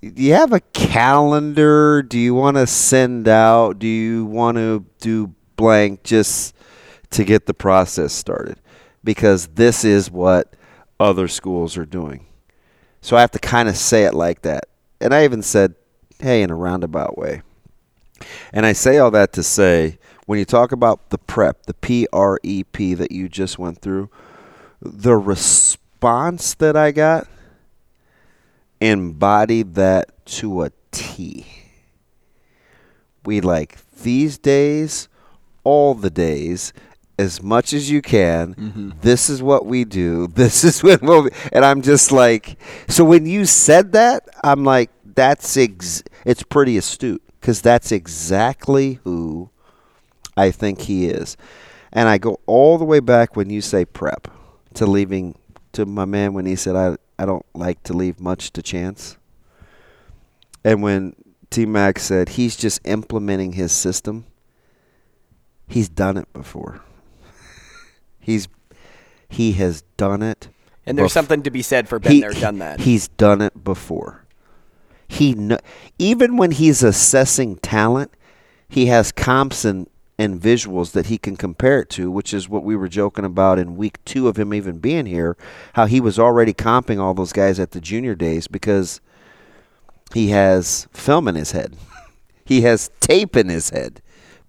do 0.00 0.20
you 0.20 0.34
have 0.34 0.52
a 0.52 0.58
calendar? 0.58 2.02
Do 2.02 2.18
you 2.18 2.34
want 2.34 2.56
to 2.56 2.66
send 2.66 3.28
out? 3.28 3.78
Do 3.78 3.86
you 3.86 4.24
want 4.24 4.56
to 4.56 4.84
do 4.98 5.32
blank 5.54 6.02
just 6.02 6.56
to 7.10 7.22
get 7.22 7.46
the 7.46 7.54
process 7.54 8.12
started? 8.12 8.58
Because 9.04 9.46
this 9.46 9.84
is 9.84 10.10
what 10.10 10.56
other 10.98 11.28
schools 11.28 11.76
are 11.76 11.86
doing. 11.86 12.26
So 13.00 13.16
I 13.16 13.20
have 13.20 13.30
to 13.30 13.38
kind 13.38 13.68
of 13.68 13.76
say 13.76 14.06
it 14.06 14.14
like 14.14 14.42
that. 14.42 14.64
And 15.00 15.14
I 15.14 15.22
even 15.22 15.40
said, 15.40 15.76
hey, 16.18 16.42
in 16.42 16.50
a 16.50 16.56
roundabout 16.56 17.16
way. 17.16 17.42
And 18.52 18.66
I 18.66 18.72
say 18.72 18.98
all 18.98 19.12
that 19.12 19.32
to 19.34 19.44
say, 19.44 19.98
when 20.26 20.40
you 20.40 20.44
talk 20.44 20.72
about 20.72 21.10
the 21.10 21.18
prep, 21.18 21.66
the 21.66 21.74
P 21.74 22.08
R 22.12 22.40
E 22.42 22.64
P 22.64 22.94
that 22.94 23.12
you 23.12 23.28
just 23.28 23.56
went 23.56 23.78
through, 23.80 24.10
the 24.84 25.16
response 25.16 26.54
that 26.54 26.76
I 26.76 26.92
got 26.92 27.26
embodied 28.80 29.74
that 29.74 30.24
to 30.26 30.62
a 30.62 30.72
T. 30.92 31.46
We 33.24 33.40
like 33.40 33.78
these 34.02 34.36
days, 34.36 35.08
all 35.64 35.94
the 35.94 36.10
days, 36.10 36.74
as 37.18 37.42
much 37.42 37.72
as 37.72 37.90
you 37.90 38.02
can. 38.02 38.54
Mm-hmm. 38.54 38.90
This 39.00 39.30
is 39.30 39.42
what 39.42 39.64
we 39.64 39.84
do. 39.84 40.28
This 40.34 40.64
is 40.64 40.82
when 40.82 40.98
we'll. 41.00 41.24
Be, 41.24 41.30
and 41.52 41.64
I'm 41.64 41.80
just 41.80 42.12
like, 42.12 42.58
so 42.88 43.04
when 43.04 43.24
you 43.24 43.46
said 43.46 43.92
that, 43.92 44.28
I'm 44.42 44.64
like, 44.64 44.90
that's 45.14 45.56
ex- 45.56 46.02
it's 46.26 46.42
pretty 46.42 46.76
astute 46.76 47.22
because 47.40 47.62
that's 47.62 47.90
exactly 47.90 49.00
who 49.04 49.48
I 50.36 50.50
think 50.50 50.82
he 50.82 51.06
is. 51.06 51.36
And 51.92 52.08
I 52.08 52.18
go 52.18 52.40
all 52.46 52.76
the 52.76 52.84
way 52.84 53.00
back 53.00 53.36
when 53.36 53.48
you 53.48 53.62
say 53.62 53.84
prep 53.84 54.28
to 54.74 54.86
leaving 54.86 55.36
to 55.72 55.86
my 55.86 56.04
man 56.04 56.34
when 56.34 56.46
he 56.46 56.56
said 56.56 56.76
I 56.76 56.96
I 57.18 57.26
don't 57.26 57.46
like 57.54 57.82
to 57.84 57.92
leave 57.92 58.20
much 58.20 58.52
to 58.52 58.62
chance. 58.62 59.16
And 60.64 60.82
when 60.82 61.14
T 61.50 61.66
Mac 61.66 61.98
said 61.98 62.30
he's 62.30 62.56
just 62.56 62.80
implementing 62.86 63.52
his 63.52 63.72
system, 63.72 64.26
he's 65.68 65.88
done 65.88 66.16
it 66.16 66.32
before. 66.32 66.80
He's 68.20 68.48
he 69.28 69.52
has 69.52 69.82
done 69.96 70.22
it. 70.22 70.48
And 70.86 70.96
there's 70.98 71.10
bef- 71.10 71.14
something 71.14 71.42
to 71.42 71.50
be 71.50 71.62
said 71.62 71.88
for 71.88 71.98
been 71.98 72.12
he- 72.12 72.20
there, 72.20 72.32
done 72.32 72.58
that. 72.58 72.80
He's 72.80 73.08
done 73.08 73.40
it 73.42 73.64
before. 73.64 74.24
He 75.06 75.34
kn- 75.34 75.58
even 75.98 76.36
when 76.36 76.50
he's 76.52 76.82
assessing 76.82 77.56
talent, 77.56 78.10
he 78.68 78.86
has 78.86 79.12
comps 79.12 79.64
and, 79.64 79.88
and 80.18 80.40
visuals 80.40 80.92
that 80.92 81.06
he 81.06 81.18
can 81.18 81.36
compare 81.36 81.80
it 81.80 81.90
to, 81.90 82.10
which 82.10 82.32
is 82.32 82.48
what 82.48 82.62
we 82.62 82.76
were 82.76 82.88
joking 82.88 83.24
about 83.24 83.58
in 83.58 83.76
week 83.76 84.04
two 84.04 84.28
of 84.28 84.38
him 84.38 84.54
even 84.54 84.78
being 84.78 85.06
here. 85.06 85.36
How 85.72 85.86
he 85.86 86.00
was 86.00 86.18
already 86.18 86.54
comping 86.54 87.00
all 87.00 87.14
those 87.14 87.32
guys 87.32 87.58
at 87.58 87.72
the 87.72 87.80
junior 87.80 88.14
days 88.14 88.46
because 88.46 89.00
he 90.12 90.28
has 90.28 90.86
film 90.92 91.26
in 91.26 91.34
his 91.34 91.52
head, 91.52 91.76
he 92.44 92.62
has 92.62 92.90
tape 93.00 93.36
in 93.36 93.48
his 93.48 93.70
head 93.70 94.00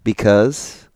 because 0.04 0.88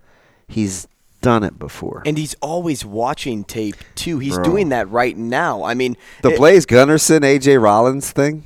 he's 0.46 0.86
done 1.20 1.42
it 1.42 1.58
before. 1.58 2.02
and 2.06 2.16
he's 2.16 2.34
always 2.40 2.84
watching 2.84 3.44
tape 3.44 3.76
too. 3.94 4.18
He's 4.20 4.36
Bro. 4.36 4.44
doing 4.44 4.68
that 4.70 4.88
right 4.88 5.16
now. 5.16 5.64
I 5.64 5.74
mean, 5.74 5.96
the 6.22 6.30
Blaise 6.30 6.64
Gunnerson, 6.64 7.20
AJ 7.20 7.60
Rollins 7.62 8.10
thing. 8.10 8.44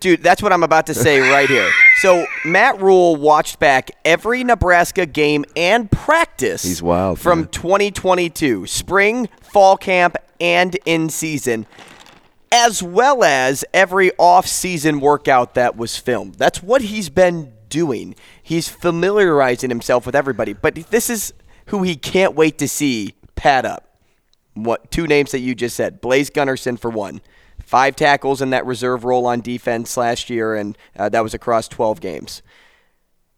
Dude, 0.00 0.22
that's 0.22 0.42
what 0.42 0.52
I'm 0.52 0.62
about 0.62 0.86
to 0.86 0.94
say 0.94 1.20
right 1.20 1.48
here. 1.48 1.70
So 2.00 2.26
Matt 2.44 2.80
Rhule 2.80 3.16
watched 3.16 3.58
back 3.58 3.90
every 4.04 4.44
Nebraska 4.44 5.04
game 5.04 5.44
and 5.56 5.90
practice. 5.90 6.62
He's 6.62 6.80
wild, 6.80 7.18
from 7.18 7.40
man. 7.40 7.48
2022, 7.48 8.66
spring, 8.66 9.28
fall 9.42 9.76
camp, 9.76 10.16
and 10.40 10.78
in 10.86 11.08
season, 11.08 11.66
as 12.52 12.84
well 12.84 13.24
as 13.24 13.64
every 13.74 14.12
off-season 14.16 15.00
workout 15.00 15.54
that 15.54 15.76
was 15.76 15.96
filmed. 15.96 16.36
That's 16.36 16.62
what 16.62 16.82
he's 16.82 17.08
been 17.08 17.52
doing. 17.68 18.14
He's 18.40 18.68
familiarizing 18.68 19.68
himself 19.68 20.06
with 20.06 20.14
everybody. 20.14 20.52
But 20.52 20.76
this 20.76 21.10
is 21.10 21.34
who 21.66 21.82
he 21.82 21.96
can't 21.96 22.36
wait 22.36 22.58
to 22.58 22.68
see 22.68 23.14
pad 23.34 23.66
up. 23.66 23.96
What 24.54 24.92
two 24.92 25.08
names 25.08 25.32
that 25.32 25.40
you 25.40 25.54
just 25.54 25.74
said? 25.74 26.00
Blaise 26.00 26.30
Gunnerson 26.30 26.78
for 26.78 26.90
one. 26.90 27.20
Five 27.64 27.96
tackles 27.96 28.40
in 28.40 28.50
that 28.50 28.64
reserve 28.64 29.04
role 29.04 29.26
on 29.26 29.40
defense 29.40 29.96
last 29.96 30.30
year, 30.30 30.54
and 30.54 30.76
uh, 30.96 31.08
that 31.10 31.22
was 31.22 31.34
across 31.34 31.68
12 31.68 32.00
games. 32.00 32.42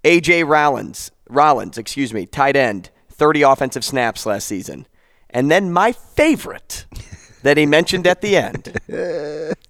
AJ 0.04 0.48
Rollins, 0.48 1.10
Rollins, 1.28 1.76
excuse 1.76 2.14
me, 2.14 2.26
tight 2.26 2.56
end, 2.56 2.90
30 3.10 3.42
offensive 3.42 3.84
snaps 3.84 4.24
last 4.24 4.46
season. 4.46 4.86
And 5.28 5.50
then 5.50 5.72
my 5.72 5.92
favorite 5.92 6.86
that 7.42 7.56
he 7.56 7.66
mentioned 7.66 8.06
at 8.06 8.20
the 8.20 8.36
end 8.36 8.78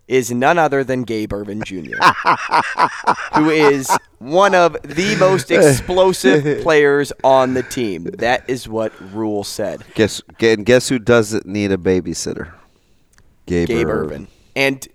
is 0.09 0.31
none 0.31 0.59
other 0.59 0.83
than 0.85 1.03
Gabe 1.03 1.33
Ervin 1.33 1.63
Jr., 1.63 1.97
who 3.35 3.51
is 3.51 3.91
one 4.19 4.55
of 4.55 4.77
the 4.83 5.17
most 5.17 5.51
explosive 5.51 6.63
players 6.63 7.13
on 7.23 7.55
the 7.55 7.63
team. 7.63 8.05
That 8.05 8.49
is 8.49 8.69
what 8.69 8.93
Rhule 9.13 9.45
said. 9.45 9.85
Guess 9.95 10.23
and 10.41 10.67
guess 10.67 10.89
who 10.89 10.99
doesn't 10.99 11.47
need 11.47 11.73
a 11.73 11.77
babysitter? 11.77 12.53
Gabe, 13.47 13.69
Gabe 13.69 13.89
Ervin. 13.89 14.13
Ervin. 14.13 14.29
And 14.57 14.87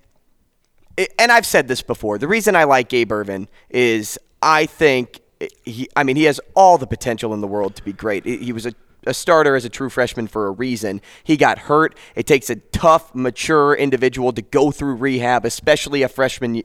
and 1.19 1.31
I've 1.31 1.45
said 1.45 1.67
this 1.67 1.81
before. 1.81 2.17
The 2.17 2.27
reason 2.27 2.55
I 2.55 2.63
like 2.63 2.89
Gabe 2.89 3.11
Ervin 3.11 3.47
is 3.69 4.17
I 4.41 4.65
think 4.65 5.21
he 5.63 5.89
I 5.95 6.03
mean 6.03 6.15
he 6.15 6.23
has 6.23 6.39
all 6.55 6.77
the 6.77 6.87
potential 6.87 7.33
in 7.33 7.41
the 7.41 7.47
world 7.47 7.75
to 7.75 7.83
be 7.83 7.93
great. 7.93 8.25
He 8.25 8.51
was 8.53 8.65
a 8.65 8.73
a 9.07 9.13
starter 9.13 9.55
as 9.55 9.65
a 9.65 9.69
true 9.69 9.91
freshman 9.91 10.25
for 10.25 10.47
a 10.47 10.51
reason. 10.51 10.99
He 11.23 11.37
got 11.37 11.59
hurt. 11.59 11.95
It 12.15 12.25
takes 12.25 12.49
a 12.49 12.55
tough, 12.55 13.13
mature 13.13 13.75
individual 13.75 14.33
to 14.33 14.41
go 14.41 14.71
through 14.71 14.95
rehab, 14.95 15.45
especially 15.45 16.01
a 16.01 16.09
freshman 16.09 16.63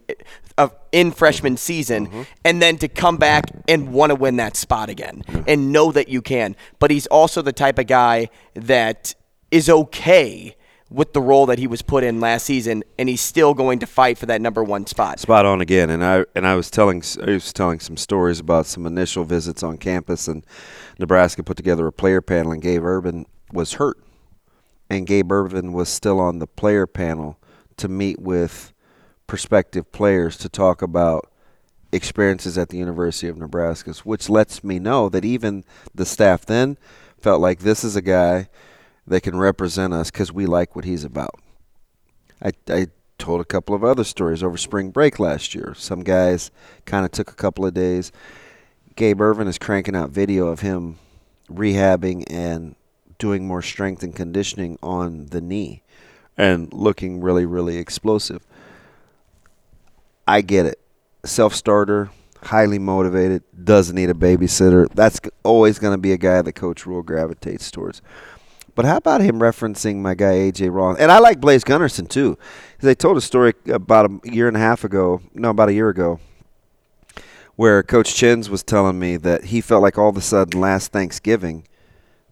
uh, 0.57 0.69
in 0.91 1.13
freshman 1.13 1.59
season, 1.59 2.07
Mm-hmm. 2.07 2.23
and 2.47 2.63
then 2.63 2.79
to 2.79 2.89
come 2.89 3.19
back 3.19 3.45
and 3.69 3.93
want 3.93 4.09
to 4.09 4.15
win 4.15 4.37
that 4.37 4.57
spot 4.57 4.89
again 4.89 5.23
and 5.47 5.71
know 5.71 5.93
that 5.93 6.09
you 6.09 6.23
can. 6.23 6.57
But 6.79 6.91
he's 6.91 7.07
also 7.09 7.43
the 7.43 7.53
type 7.53 7.79
of 7.79 7.87
guy 7.87 8.31
that 8.55 9.15
is 9.51 9.69
okay 9.69 10.57
with 10.91 11.13
the 11.13 11.23
role 11.23 11.47
that 11.47 11.59
he 11.61 11.69
was 11.69 11.83
put 11.83 12.03
in 12.03 12.21
last 12.21 12.45
season, 12.45 12.83
and 12.99 13.09
he's 13.09 13.21
still 13.21 13.55
going 13.55 13.79
to 13.79 13.87
fight 13.87 14.19
for 14.19 14.27
that 14.27 14.41
number 14.41 14.63
one 14.63 14.87
spot. 14.87 15.21
Spot 15.21 15.47
on 15.47 15.61
again, 15.61 15.89
and 15.89 16.05
I 16.05 16.25
and 16.35 16.47
I 16.47 16.57
was 16.57 16.71
telling 16.71 17.03
I 17.23 17.31
was 17.31 17.53
telling 17.53 17.81
some 17.81 17.97
stories 17.97 18.41
about 18.41 18.67
some 18.67 18.87
initial 18.87 19.25
visits 19.25 19.63
on 19.63 19.79
campus, 19.79 20.27
and 20.27 20.45
Nebraska 20.99 21.43
put 21.43 21.57
together 21.57 21.87
a 21.87 21.93
player 21.93 22.21
panel, 22.21 22.53
and 22.53 22.61
Gabe 22.61 22.85
Ervin 22.85 23.27
was 23.53 23.75
hurt, 23.75 23.99
and 24.91 25.07
Gabe 25.07 25.31
Ervin 25.31 25.73
was 25.73 25.89
still 25.89 26.21
on 26.21 26.41
the 26.41 26.47
player 26.47 26.87
panel 26.87 27.39
to 27.77 27.89
meet 27.89 28.21
with 28.21 28.73
prospective 29.27 29.93
players 29.93 30.37
to 30.39 30.49
talk 30.49 30.83
about 30.83 31.31
experiences 31.93 32.59
at 32.59 32.69
the 32.69 32.79
University 32.79 33.29
of 33.29 33.37
Nebraska, 33.37 33.93
which 34.05 34.29
lets 34.29 34.65
me 34.65 34.79
know 34.79 35.09
that 35.09 35.25
even 35.25 35.65
the 35.95 36.05
staff 36.05 36.45
then 36.45 36.77
felt 37.21 37.41
like 37.41 37.61
this 37.61 37.85
is 37.85 37.97
a 37.97 38.03
guy 38.03 38.49
that 39.11 39.23
can 39.23 39.37
represent 39.37 39.93
us 39.93 40.11
because 40.11 40.33
we 40.33 40.47
like 40.47 40.75
what 40.75 40.85
he's 40.85 41.05
about. 41.05 41.41
I, 42.43 42.53
I 42.69 42.87
told 43.19 43.41
a 43.41 43.45
couple 43.45 43.75
of 43.75 43.85
other 43.85 44.05
stories 44.05 44.43
over 44.43 44.57
spring 44.57 44.91
break 44.91 45.19
last 45.19 45.53
year. 45.53 45.75
Some 45.77 46.03
guys 46.03 46.51
kind 46.87 47.05
of 47.05 47.11
took 47.11 47.31
a 47.31 47.35
couple 47.35 47.67
of 47.67 47.75
days. 47.75 48.13
Gabe 48.95 49.21
Ervin 49.21 49.49
is 49.49 49.59
cranking 49.59 49.97
out 49.97 50.11
video 50.11 50.47
of 50.47 50.61
him 50.61 50.99
rehabbing 51.51 52.25
and 52.31 52.77
doing 53.19 53.47
more 53.47 53.63
strength 53.63 54.05
and 54.05 54.15
conditioning 54.15 54.79
on 54.81 55.27
the 55.27 55.41
knee 55.41 55.83
and 56.39 56.73
looking 56.73 57.21
really, 57.21 57.45
really 57.45 57.79
explosive. 57.79 58.47
I 60.27 60.41
get 60.41 60.67
it. 60.67 60.79
Self 61.25 61.53
starter, 61.53 62.11
highly 62.45 62.79
motivated, 62.79 63.43
doesn't 63.65 63.97
need 63.97 64.09
a 64.09 64.15
babysitter. 64.15 64.89
That's 64.95 65.21
always 65.43 65.81
going 65.81 65.95
to 65.95 65.99
be 65.99 66.13
a 66.13 66.17
guy 66.17 66.41
the 66.43 66.53
Coach 66.53 66.87
Rhule 66.87 67.03
gravitates 67.03 67.73
towards. 67.73 68.01
But 68.81 68.89
how 68.89 68.97
about 68.97 69.21
him 69.21 69.41
referencing 69.41 69.97
my 69.97 70.15
guy 70.15 70.33
AJ 70.33 70.73
Rollins? 70.73 71.01
And 71.01 71.13
I 71.13 71.19
like 71.19 71.39
Blaise 71.39 71.65
Gunnerson 71.65 72.09
too, 72.09 72.39
I 72.83 72.95
told 72.95 73.19
a 73.19 73.21
story 73.21 73.53
about 73.67 74.11
a 74.11 74.21
year 74.33 74.49
and 74.49 74.57
a 74.57 74.61
half 74.61 74.85
ago, 74.85 75.21
no, 75.35 75.51
about 75.51 75.69
a 75.69 75.75
year 75.75 75.91
ago, 75.91 76.19
where 77.57 77.83
Coach 77.83 78.15
Chins 78.15 78.49
was 78.49 78.63
telling 78.63 78.99
me 78.99 79.19
that 79.19 79.45
he 79.45 79.61
felt 79.61 79.83
like 79.83 79.99
all 79.99 80.09
of 80.09 80.17
a 80.17 80.23
sudden 80.23 80.59
last 80.59 80.93
Thanksgiving, 80.93 81.69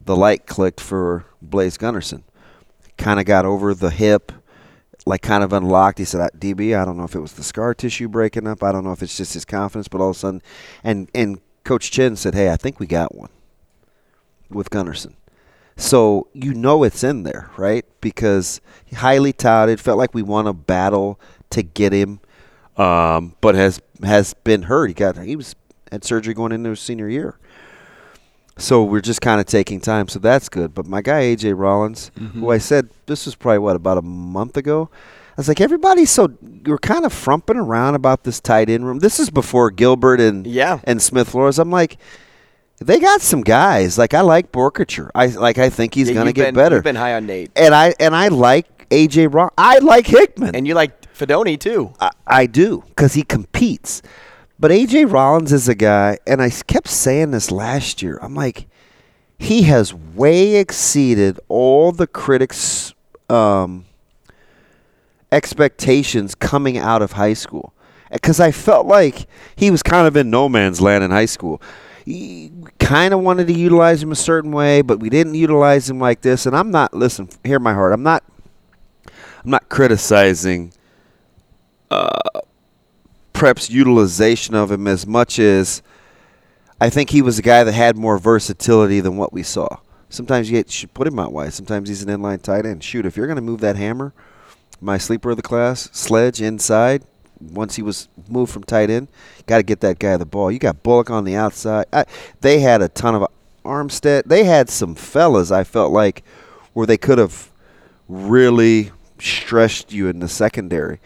the 0.02 0.16
light 0.16 0.46
clicked 0.46 0.80
for 0.80 1.26
Blaise 1.42 1.76
Gunnerson. 1.76 2.22
Kind 2.96 3.20
of 3.20 3.26
got 3.26 3.44
over 3.44 3.74
the 3.74 3.90
hip, 3.90 4.32
like 5.04 5.20
kind 5.20 5.44
of 5.44 5.52
unlocked. 5.52 5.98
He 5.98 6.06
said, 6.06 6.30
"DB, 6.34 6.74
I 6.74 6.87
don't 6.87 6.96
know 6.96 7.04
if 7.04 7.14
it 7.14 7.20
was 7.20 7.34
the 7.34 7.44
scar 7.44 7.74
tissue 7.74 8.08
breaking 8.08 8.46
up. 8.46 8.62
I 8.62 8.72
don't 8.72 8.84
know 8.84 8.92
if 8.92 9.02
it's 9.02 9.18
just 9.18 9.34
his 9.34 9.44
confidence, 9.44 9.88
but 9.88 10.00
all 10.00 10.12
of 10.12 10.16
a 10.16 10.18
sudden, 10.18 10.40
and 10.82 11.11
and 11.14 11.40
Coach 11.64 11.90
Chin 11.90 12.16
said, 12.16 12.34
"Hey, 12.34 12.50
I 12.50 12.56
think 12.56 12.80
we 12.80 12.87
got 12.87 13.14
one 13.14 13.28
with 14.48 14.70
Gunnerson." 14.70 15.12
So 15.80 16.26
you 16.34 16.52
know 16.54 16.82
it's 16.82 17.02
in 17.04 17.22
there, 17.22 17.50
right? 17.56 17.84
Because 18.00 18.60
highly 18.96 19.32
touted, 19.32 19.78
felt 19.80 19.96
like 19.96 20.12
we 20.12 20.22
won 20.22 20.46
a 20.48 20.52
battle 20.52 21.18
to 21.50 21.62
get 21.62 21.92
him, 21.92 22.20
um, 22.76 23.36
but 23.40 23.54
has 23.54 23.80
has 24.04 24.34
been 24.34 24.62
hurt. 24.64 24.88
He 24.88 24.94
got 24.94 25.16
he 25.18 25.36
was 25.36 25.54
had 25.92 26.04
surgery 26.04 26.34
going 26.34 26.52
into 26.52 26.70
his 26.70 26.80
senior 26.80 27.08
year. 27.08 27.38
So 28.56 28.82
we're 28.82 29.00
just 29.00 29.20
kind 29.20 29.40
of 29.40 29.46
taking 29.46 29.80
time, 29.80 30.08
so 30.08 30.18
that's 30.18 30.48
good. 30.48 30.74
But 30.74 30.84
my 30.86 31.00
guy 31.00 31.22
AJ 31.22 31.56
Rollins, 31.56 32.10
who 32.34 32.50
I 32.50 32.58
said 32.58 32.90
this 33.06 33.24
was 33.24 33.36
probably 33.36 33.60
what 33.60 33.76
about 33.76 33.98
a 33.98 34.02
month 34.02 34.56
ago, 34.56 34.90
I 34.92 35.34
was 35.36 35.46
like, 35.46 35.60
everybody's 35.60 36.10
so 36.10 36.36
you're 36.66 36.78
kind 36.78 37.04
of 37.06 37.12
frumping 37.12 37.56
around 37.56 37.94
about 37.94 38.24
this 38.24 38.40
tight 38.40 38.68
end 38.68 38.84
room. 38.84 38.98
This 38.98 39.20
is 39.20 39.30
before 39.30 39.70
Gilbert 39.70 40.20
and 40.20 40.44
Yeah. 40.44 40.80
and 40.82 41.00
Smith 41.00 41.28
Flores. 41.28 41.60
I'm 41.60 41.70
like, 41.70 41.98
they 42.80 43.00
got 43.00 43.20
some 43.20 43.42
guys. 43.42 43.98
Like 43.98 44.14
I 44.14 44.20
like 44.20 44.52
Boerkircher. 44.52 45.10
I 45.14 45.26
like 45.26 45.58
I 45.58 45.68
think 45.70 45.94
he's 45.94 46.08
Yeah, 46.08 46.14
gonna 46.14 46.32
get 46.32 46.46
been- 46.46 46.54
better. 46.54 46.76
You've 46.76 46.84
been 46.84 46.96
high 46.96 47.14
on 47.14 47.26
Nate, 47.26 47.50
and 47.56 47.74
I 47.74 47.94
and 48.00 48.14
I 48.14 48.28
like 48.28 48.88
AJ 48.90 49.32
Rollins. 49.32 49.52
I 49.58 49.78
like 49.78 50.06
Hickman. 50.06 50.54
and 50.54 50.66
you 50.66 50.74
like 50.74 51.12
Fidone 51.14 51.58
too. 51.58 51.92
I, 52.00 52.10
I 52.26 52.46
do 52.46 52.84
because 52.88 53.14
he 53.14 53.22
competes. 53.22 54.02
But 54.60 54.70
AJ 54.72 55.12
Rollins 55.12 55.52
is 55.52 55.68
a 55.68 55.74
guy, 55.74 56.18
and 56.26 56.42
I 56.42 56.50
kept 56.50 56.88
saying 56.88 57.30
this 57.30 57.50
last 57.52 58.02
year. 58.02 58.18
I'm 58.20 58.34
like, 58.34 58.66
he 59.38 59.62
has 59.62 59.94
way 59.94 60.56
exceeded 60.56 61.38
all 61.48 61.92
the 61.92 62.08
critics' 62.08 62.92
um, 63.30 63.84
expectations 65.30 66.34
coming 66.34 66.76
out 66.78 67.02
of 67.02 67.12
high 67.12 67.34
school. 67.34 67.72
Because 68.10 68.40
I 68.40 68.52
felt 68.52 68.86
like 68.86 69.26
he 69.54 69.70
was 69.70 69.82
kind 69.82 70.06
of 70.06 70.16
in 70.16 70.30
no 70.30 70.48
man's 70.48 70.80
land 70.80 71.04
in 71.04 71.10
high 71.10 71.26
school. 71.26 71.60
Kind 72.78 73.12
of 73.12 73.20
wanted 73.20 73.48
to 73.48 73.52
utilize 73.52 74.02
him 74.02 74.12
a 74.12 74.16
certain 74.16 74.50
way, 74.52 74.80
but 74.82 74.98
we 75.00 75.10
didn't 75.10 75.34
utilize 75.34 75.90
him 75.90 75.98
like 75.98 76.22
this. 76.22 76.46
And 76.46 76.56
I'm 76.56 76.70
not 76.70 76.94
listen. 76.94 77.28
Hear 77.44 77.58
my 77.58 77.74
heart. 77.74 77.92
I'm 77.92 78.02
not. 78.02 78.24
I'm 79.44 79.50
not 79.50 79.68
criticizing 79.68 80.72
Uh, 81.90 82.40
Prep's 83.32 83.70
utilization 83.70 84.54
of 84.54 84.70
him 84.70 84.86
as 84.86 85.06
much 85.06 85.38
as 85.38 85.80
I 86.80 86.90
think 86.90 87.10
he 87.10 87.22
was 87.22 87.38
a 87.38 87.42
guy 87.42 87.64
that 87.64 87.72
had 87.72 87.96
more 87.96 88.18
versatility 88.18 89.00
than 89.00 89.16
what 89.16 89.32
we 89.32 89.42
saw. 89.42 89.68
Sometimes 90.10 90.50
you 90.50 90.64
should 90.68 90.92
put 90.94 91.06
him 91.06 91.18
out 91.18 91.32
wide. 91.32 91.52
Sometimes 91.52 91.88
he's 91.88 92.02
an 92.02 92.08
inline 92.08 92.42
tight 92.42 92.66
end. 92.66 92.82
Shoot, 92.82 93.06
if 93.06 93.16
you're 93.16 93.26
going 93.26 93.36
to 93.36 93.42
move 93.42 93.60
that 93.60 93.76
hammer, 93.76 94.12
my 94.80 94.98
sleeper 94.98 95.30
of 95.30 95.36
the 95.36 95.42
class, 95.42 95.88
Sledge 95.92 96.40
inside, 96.40 97.04
once 97.40 97.77
he 97.77 97.83
was 97.83 98.09
moved 98.29 98.53
from 98.53 98.64
tight 98.64 98.90
end, 98.90 99.09
got 99.46 99.59
to 99.59 99.62
get 99.62 99.81
that 99.81 99.98
guy 99.98 100.16
the 100.16 100.27
ball. 100.27 100.51
You 100.51 100.59
got 100.59 100.83
Bullock 100.83 101.11
on 101.11 101.24
the 101.24 101.37
outside. 101.37 101.87
I, 101.92 102.05
they 102.40 102.61
had 102.61 102.83
a 102.83 102.88
ton 102.88 103.14
of 103.14 103.27
Armstead. 103.64 104.24
They 104.24 104.44
had 104.44 104.68
some 104.68 104.94
fellas, 104.94 105.51
I 105.51 105.64
felt 105.64 105.92
like, 105.92 106.24
where 106.72 106.87
they 106.87 106.96
could 106.96 107.18
have 107.18 107.51
really 108.09 108.90
stretched 109.18 109.92
you 109.92 110.09
in 110.09 110.20
the 110.20 110.29
secondary. 110.29 111.01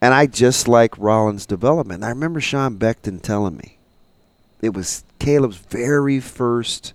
And 0.00 0.14
I 0.14 0.26
just 0.26 0.68
like 0.68 0.96
Rollins' 0.98 1.46
development. 1.46 2.04
I 2.04 2.10
remember 2.10 2.40
Sean 2.40 2.78
Beckton 2.78 3.20
telling 3.20 3.56
me 3.56 3.78
it 4.60 4.74
was 4.74 5.04
Caleb's 5.18 5.56
very 5.56 6.20
first 6.20 6.92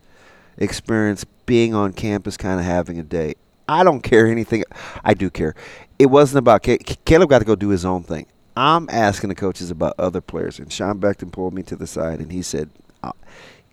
experience 0.57 1.25
being 1.45 1.73
on 1.73 1.93
campus, 1.93 2.37
kind 2.37 2.59
of 2.59 2.65
having 2.65 2.99
a 2.99 3.03
day. 3.03 3.35
I 3.67 3.83
don't 3.83 4.01
care 4.01 4.27
anything. 4.27 4.63
I 5.03 5.13
do 5.13 5.29
care. 5.29 5.55
It 5.97 6.07
wasn't 6.07 6.39
about 6.39 6.63
Caleb. 6.63 7.29
Got 7.29 7.39
to 7.39 7.45
go 7.45 7.55
do 7.55 7.69
his 7.69 7.85
own 7.85 8.03
thing. 8.03 8.25
I'm 8.55 8.87
asking 8.89 9.29
the 9.29 9.35
coaches 9.35 9.71
about 9.71 9.95
other 9.97 10.21
players, 10.21 10.59
and 10.59 10.71
Sean 10.71 10.99
Beckton 10.99 11.31
pulled 11.31 11.53
me 11.53 11.63
to 11.63 11.75
the 11.75 11.87
side 11.87 12.19
and 12.19 12.31
he 12.31 12.41
said, 12.41 12.69
uh, 13.01 13.13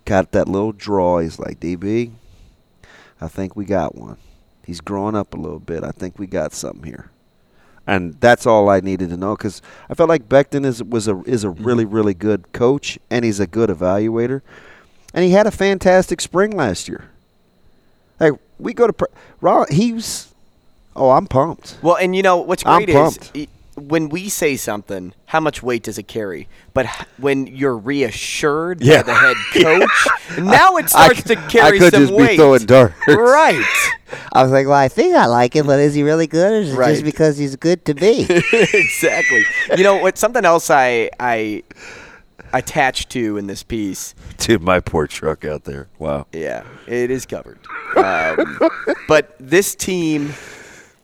"Got 0.04 0.32
that 0.32 0.48
little 0.48 0.72
draw." 0.72 1.18
He's 1.18 1.38
like, 1.38 1.60
"DB, 1.60 2.12
I 3.20 3.28
think 3.28 3.56
we 3.56 3.64
got 3.64 3.94
one. 3.94 4.16
He's 4.64 4.80
growing 4.80 5.14
up 5.14 5.34
a 5.34 5.36
little 5.36 5.60
bit. 5.60 5.84
I 5.84 5.90
think 5.90 6.18
we 6.18 6.26
got 6.26 6.52
something 6.52 6.84
here." 6.84 7.10
and 7.86 8.14
that's 8.20 8.46
all 8.46 8.68
I 8.68 8.78
needed 8.80 9.10
to 9.10 9.16
know 9.16 9.36
because 9.36 9.60
I 9.88 9.94
felt 9.94 10.08
like 10.08 10.28
Beckton 10.28 10.64
is 10.64 10.82
was 10.82 11.08
a 11.08 11.22
is 11.24 11.42
a 11.44 11.50
really 11.50 11.84
really 11.84 12.14
good 12.14 12.52
coach 12.52 12.98
and 13.10 13.24
he's 13.24 13.40
a 13.40 13.46
good 13.46 13.68
evaluator, 13.68 14.42
and 15.12 15.24
he 15.24 15.32
had 15.32 15.46
a 15.46 15.50
fantastic 15.50 16.20
spring 16.20 16.52
last 16.52 16.88
year. 16.88 17.10
Like 18.20 18.34
we 18.58 18.74
go 18.74 18.86
to 18.86 19.66
he's 19.70 20.32
oh 20.94 21.10
I'm 21.10 21.26
pumped. 21.26 21.78
Well, 21.82 21.96
and 21.96 22.14
you 22.14 22.22
know 22.22 22.36
what's 22.36 22.64
I'm 22.64 22.84
great 22.84 22.90
is 22.90 23.18
pumped. 23.18 23.36
When 23.76 24.08
we 24.08 24.28
say 24.28 24.56
something, 24.56 25.14
how 25.26 25.40
much 25.40 25.62
weight 25.62 25.82
does 25.84 25.96
it 25.98 26.08
carry? 26.08 26.48
But 26.74 26.86
when 27.18 27.46
you're 27.46 27.76
reassured 27.76 28.82
Yeah. 28.82 29.02
by 29.02 29.06
the 29.06 29.14
head 29.14 29.36
coach, 29.62 30.38
now 30.38 30.76
it 30.76 30.88
starts 30.90 31.18
c- 31.24 31.34
to 31.34 31.36
carry 31.48 31.76
I 31.76 31.78
could 31.78 31.92
some 31.94 32.00
just 32.02 32.12
be 32.12 32.16
weight. 32.22 32.36
throwing 32.36 32.66
darts. 32.66 32.94
Right. 33.08 33.64
I 34.32 34.42
was 34.42 34.50
like, 34.52 34.66
well, 34.66 34.76
I 34.76 34.88
think 34.88 35.14
I 35.14 35.26
like 35.26 35.54
him, 35.54 35.66
but 35.66 35.78
is 35.80 35.94
he 35.94 36.02
really 36.02 36.26
good, 36.26 36.52
or 36.52 36.56
is 36.56 36.72
it 36.74 36.76
Right. 36.76 36.90
just 36.92 37.04
because 37.04 37.38
he's 37.38 37.56
good 37.56 37.84
to 37.86 37.94
be? 37.94 38.22
exactly. 38.52 39.42
You 39.76 39.84
know 39.84 39.96
what? 39.96 40.18
Something 40.18 40.44
else 40.44 40.68
I 40.70 41.10
I 41.20 41.62
attached 42.52 43.10
to 43.10 43.36
in 43.36 43.46
this 43.46 43.62
piece. 43.62 44.14
Dude, 44.38 44.62
my 44.62 44.80
poor 44.80 45.06
truck 45.06 45.44
out 45.44 45.62
there. 45.64 45.88
Wow. 46.00 46.26
Yeah, 46.32 46.64
it 46.88 47.10
is 47.10 47.24
covered. 47.24 47.58
Um, 47.96 48.58
but 49.06 49.36
this 49.38 49.74
team, 49.76 50.32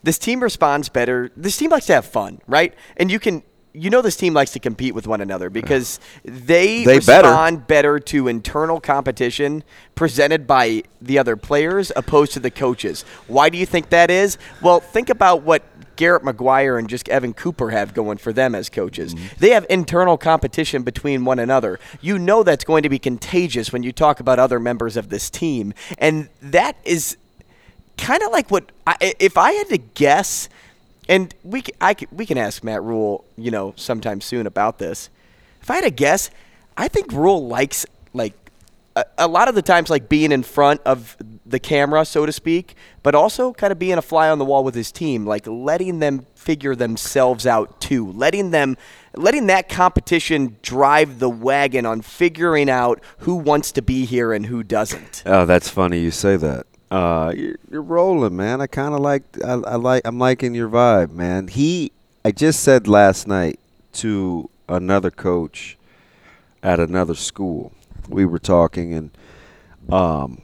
this 0.07 0.19
team 0.19 0.41
responds 0.41 0.89
better. 0.89 1.33
This 1.37 1.57
team 1.57 1.71
likes 1.71 1.87
to 1.87 1.95
have 1.95 2.07
fun, 2.07 2.41
right? 2.47 2.73
And 2.97 3.11
you 3.11 3.19
can. 3.19 3.43
You 3.79 3.91
know 3.91 4.01
this 4.01 4.17
team 4.17 4.33
likes 4.33 4.53
to 4.53 4.59
compete 4.59 4.95
with 4.95 5.07
one 5.07 5.21
another 5.21 5.51
because 5.51 6.01
they, 6.25 6.83
They 6.83 6.97
respond 6.97 7.67
better 7.67 7.99
to 7.99 8.27
internal 8.27 8.81
competition 8.81 9.65
presented 9.95 10.47
by 10.47 10.85
the 11.03 11.19
other 11.19 11.37
players 11.37 11.93
opposed 11.95 12.33
to 12.33 12.41
the 12.41 12.51
coaches. 12.51 13.05
Why 13.27 13.51
do 13.51 13.59
you 13.59 13.67
think 13.67 13.91
that 13.91 14.11
is? 14.11 14.39
Well, 14.63 14.81
think 14.81 15.11
about 15.11 15.43
what 15.43 15.63
Garrett 15.97 16.23
McGuire 16.23 16.79
and 16.79 16.89
just 16.89 17.07
Evan 17.11 17.35
Cooper 17.35 17.69
have 17.69 17.93
going 17.93 18.17
for 18.17 18.33
them 18.33 18.55
as 18.55 18.71
coaches. 18.71 19.15
Mm-hmm. 19.15 19.27
They 19.41 19.51
have 19.51 19.67
internal 19.69 20.17
competition 20.17 20.83
between 20.83 21.27
one 21.27 21.39
another. 21.39 21.79
You 22.01 22.19
know 22.19 22.43
that's 22.43 22.65
going 22.65 22.83
to 22.85 22.89
be 22.89 22.99
contagious 22.99 23.75
when 23.75 23.83
you 23.83 23.93
talk 23.93 24.21
about 24.21 24.39
other 24.39 24.59
members 24.59 24.97
of 24.97 25.11
this 25.11 25.29
team. 25.29 25.75
And 25.99 26.31
that 26.41 26.79
is 26.85 27.19
kind 27.99 28.23
of 28.23 28.31
like 28.33 28.51
what 28.51 28.71
I, 28.87 29.15
if 29.21 29.37
I 29.37 29.53
had 29.53 29.69
to 29.69 29.79
guess, 29.79 30.49
and 31.09 31.35
we 31.43 31.65
I 31.81 31.97
we 32.13 32.27
can 32.27 32.39
ask 32.39 32.63
Matt 32.65 32.83
Rhule, 32.83 33.25
you 33.37 33.51
know, 33.51 33.75
sometime 33.77 34.21
soon 34.21 34.47
about 34.47 34.79
this. 34.79 35.11
If 35.63 35.71
I 35.71 35.77
had 35.77 35.85
to 35.85 35.91
guess, 35.91 36.31
I 36.77 36.89
think 36.89 37.13
Rhule 37.13 37.47
likes 37.47 37.87
like 38.13 38.35
a, 38.97 39.05
a 39.19 39.29
lot 39.29 39.49
of 39.49 39.55
the 39.55 39.63
times 39.63 39.91
like 39.91 40.09
being 40.09 40.33
in 40.33 40.43
front 40.43 40.81
of 40.85 41.17
the 41.45 41.59
camera, 41.59 42.05
so 42.05 42.27
to 42.27 42.33
speak, 42.33 42.75
but 43.03 43.15
also 43.15 43.53
kind 43.53 43.73
of 43.73 43.79
being 43.79 43.99
a 43.99 44.03
fly 44.03 44.29
on 44.31 44.39
the 44.39 44.45
wall 44.45 44.65
with 44.65 44.75
his 44.75 44.91
team, 44.91 45.27
like 45.27 45.47
letting 45.47 46.01
them 46.01 46.27
figure 46.35 46.75
themselves 46.75 47.47
out 47.47 47.81
too, 47.81 48.11
letting 48.13 48.51
them 48.51 48.77
letting 49.15 49.47
that 49.47 49.69
competition 49.69 50.57
drive 50.63 51.19
the 51.19 51.31
wagon 51.31 51.87
on 51.87 52.03
figuring 52.03 52.69
out 52.69 53.01
who 53.19 53.37
wants 53.37 53.73
to 53.73 53.83
be 53.83 54.05
here 54.05 54.33
and 54.33 54.47
who 54.47 54.63
doesn't. 54.63 55.23
Oh, 55.27 55.47
that's 55.47 55.69
funny 55.69 56.01
you 56.01 56.11
say 56.11 56.37
that. 56.37 56.67
Uh, 56.91 57.33
you're, 57.37 57.57
you're 57.71 57.83
rolling, 57.83 58.37
man. 58.37 58.61
I 58.61 58.67
kind 58.67 58.95
of 58.95 59.01
like. 59.01 59.23
I, 59.45 59.53
I 59.53 59.77
like. 59.77 60.03
I'm 60.05 60.19
liking 60.19 60.55
your 60.55 60.69
vibe, 60.69 61.11
man. 61.11 61.49
He. 61.49 61.93
I 62.25 62.33
just 62.33 62.61
said 62.61 62.89
last 62.89 63.27
night 63.27 63.59
to 63.95 64.51
another 64.69 65.11
coach 65.11 65.79
at 66.63 66.81
another 66.81 67.15
school. 67.15 67.73
We 68.09 68.25
were 68.25 68.39
talking, 68.39 68.95
and 68.95 69.11
um, 69.93 70.43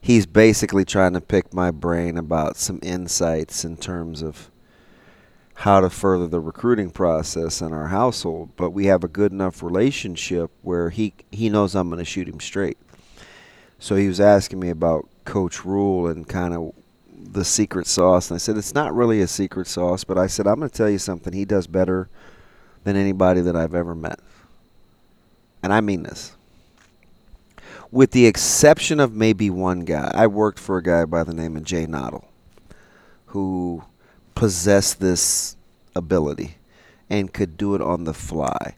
he's 0.00 0.26
basically 0.26 0.84
trying 0.84 1.14
to 1.14 1.20
pick 1.20 1.54
my 1.54 1.70
brain 1.70 2.18
about 2.18 2.56
some 2.56 2.78
insights 2.82 3.64
in 3.64 3.76
terms 3.76 4.22
of 4.22 4.50
how 5.54 5.80
to 5.80 5.90
further 5.90 6.26
the 6.26 6.40
recruiting 6.40 6.90
process 6.90 7.60
in 7.60 7.72
our 7.72 7.88
household. 7.88 8.50
But 8.56 8.70
we 8.70 8.86
have 8.86 9.04
a 9.04 9.08
good 9.08 9.32
enough 9.32 9.62
relationship 9.62 10.50
where 10.62 10.90
he 10.90 11.14
he 11.30 11.48
knows 11.48 11.74
I'm 11.74 11.88
going 11.88 11.98
to 11.98 12.04
shoot 12.04 12.28
him 12.28 12.40
straight. 12.40 12.78
So 13.80 13.96
he 13.96 14.08
was 14.08 14.20
asking 14.20 14.60
me 14.60 14.68
about 14.68 15.08
Coach 15.24 15.64
Rhule 15.64 16.06
and 16.06 16.28
kind 16.28 16.52
of 16.52 16.74
the 17.10 17.46
secret 17.46 17.86
sauce, 17.86 18.30
and 18.30 18.36
I 18.36 18.38
said 18.38 18.58
it's 18.58 18.74
not 18.74 18.94
really 18.94 19.22
a 19.22 19.26
secret 19.26 19.66
sauce, 19.66 20.04
but 20.04 20.18
I 20.18 20.26
said 20.26 20.46
I'm 20.46 20.58
going 20.58 20.68
to 20.68 20.76
tell 20.76 20.90
you 20.90 20.98
something. 20.98 21.32
He 21.32 21.46
does 21.46 21.66
better 21.66 22.10
than 22.84 22.94
anybody 22.94 23.40
that 23.40 23.56
I've 23.56 23.74
ever 23.74 23.94
met, 23.94 24.20
and 25.62 25.72
I 25.72 25.80
mean 25.80 26.02
this. 26.02 26.36
With 27.90 28.10
the 28.10 28.26
exception 28.26 29.00
of 29.00 29.14
maybe 29.14 29.48
one 29.48 29.80
guy, 29.80 30.10
I 30.14 30.26
worked 30.26 30.58
for 30.58 30.76
a 30.76 30.82
guy 30.82 31.06
by 31.06 31.24
the 31.24 31.34
name 31.34 31.56
of 31.56 31.64
Jay 31.64 31.86
Noddle, 31.86 32.28
who 33.26 33.82
possessed 34.34 35.00
this 35.00 35.56
ability 35.96 36.56
and 37.08 37.32
could 37.32 37.56
do 37.56 37.74
it 37.74 37.80
on 37.80 38.04
the 38.04 38.14
fly. 38.14 38.76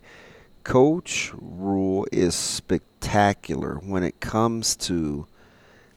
Coach 0.62 1.32
Rhule 1.34 2.06
is 2.12 2.36
spectacular 2.36 2.91
when 3.06 4.02
it 4.02 4.20
comes 4.20 4.76
to 4.76 5.26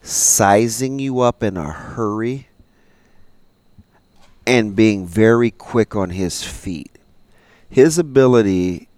sizing 0.02 0.98
you 0.98 1.20
up 1.20 1.42
in 1.42 1.56
a 1.56 1.70
hurry 1.70 2.48
and 4.46 4.76
being 4.76 5.06
very 5.06 5.50
quick 5.50 5.96
on 5.96 6.10
his 6.10 6.44
feet. 6.44 6.98
His 7.68 7.98
ability 7.98 8.88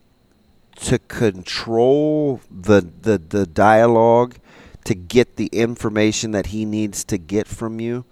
to 0.76 0.98
control 0.98 2.40
the, 2.50 2.86
the, 3.00 3.18
the 3.18 3.46
dialogue, 3.46 4.36
to 4.84 4.94
get 4.94 5.36
the 5.36 5.46
information 5.46 6.32
that 6.32 6.46
he 6.46 6.64
needs 6.64 7.04
to 7.04 7.18
get 7.18 7.46
from 7.46 7.80
you, 7.80 8.04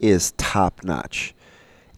is 0.00 0.32
top 0.32 0.82
notch 0.82 1.34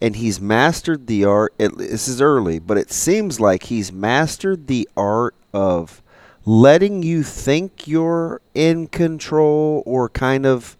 and 0.01 0.15
he's 0.15 0.39
mastered 0.39 1.07
the 1.07 1.25
art. 1.25 1.53
It, 1.57 1.77
this 1.77 2.07
is 2.07 2.21
early, 2.21 2.59
but 2.59 2.77
it 2.77 2.91
seems 2.91 3.39
like 3.39 3.63
he's 3.63 3.91
mastered 3.91 4.67
the 4.67 4.87
art 4.95 5.35
of 5.53 6.01
letting 6.47 7.03
you 7.03 7.23
think 7.23 7.89
you're 7.89 8.39
in 8.55 8.87
control 8.87 9.83
or 9.85 10.07
kind 10.07 10.45
of, 10.45 10.77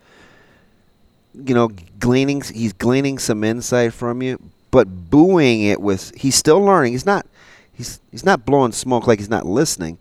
you 1.33 1.53
know, 1.53 1.67
gleaning. 1.99 2.41
He's 2.41 2.71
gleaning 2.71 3.19
some 3.19 3.43
insight 3.43 3.91
from 3.91 4.21
you, 4.21 4.39
but 4.71 5.09
booing 5.09 5.63
it 5.63 5.81
with. 5.81 6.15
He's 6.15 6.35
still 6.35 6.61
learning. 6.61 6.93
He's 6.93 7.05
not. 7.05 7.27
He's 7.73 7.99
he's 8.11 8.23
not 8.23 8.45
blowing 8.45 8.71
smoke 8.71 9.07
like 9.07 9.19
he's 9.19 9.29
not 9.29 9.45
listening. 9.45 9.99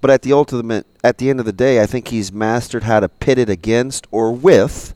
But 0.00 0.10
at 0.10 0.22
the 0.22 0.32
ultimate, 0.32 0.86
at 1.02 1.18
the 1.18 1.28
end 1.28 1.40
of 1.40 1.46
the 1.46 1.52
day, 1.52 1.82
I 1.82 1.86
think 1.86 2.08
he's 2.08 2.32
mastered 2.32 2.84
how 2.84 3.00
to 3.00 3.08
pit 3.08 3.36
it 3.36 3.50
against 3.50 4.06
or 4.12 4.32
with, 4.32 4.94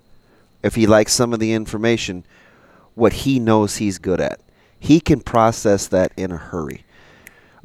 if 0.63 0.77
he 0.77 0.87
likes 0.87 1.13
some 1.13 1.35
of 1.35 1.41
the 1.41 1.53
information 1.53 2.25
what 2.95 3.13
he 3.13 3.41
knows 3.41 3.77
he's 3.77 3.99
good 3.99 4.21
at. 4.21 4.41
He 4.79 5.01
can 5.01 5.21
process 5.21 5.89
that 5.89 6.13
in 6.17 6.31
a 6.31 6.37
hurry. 6.37 6.84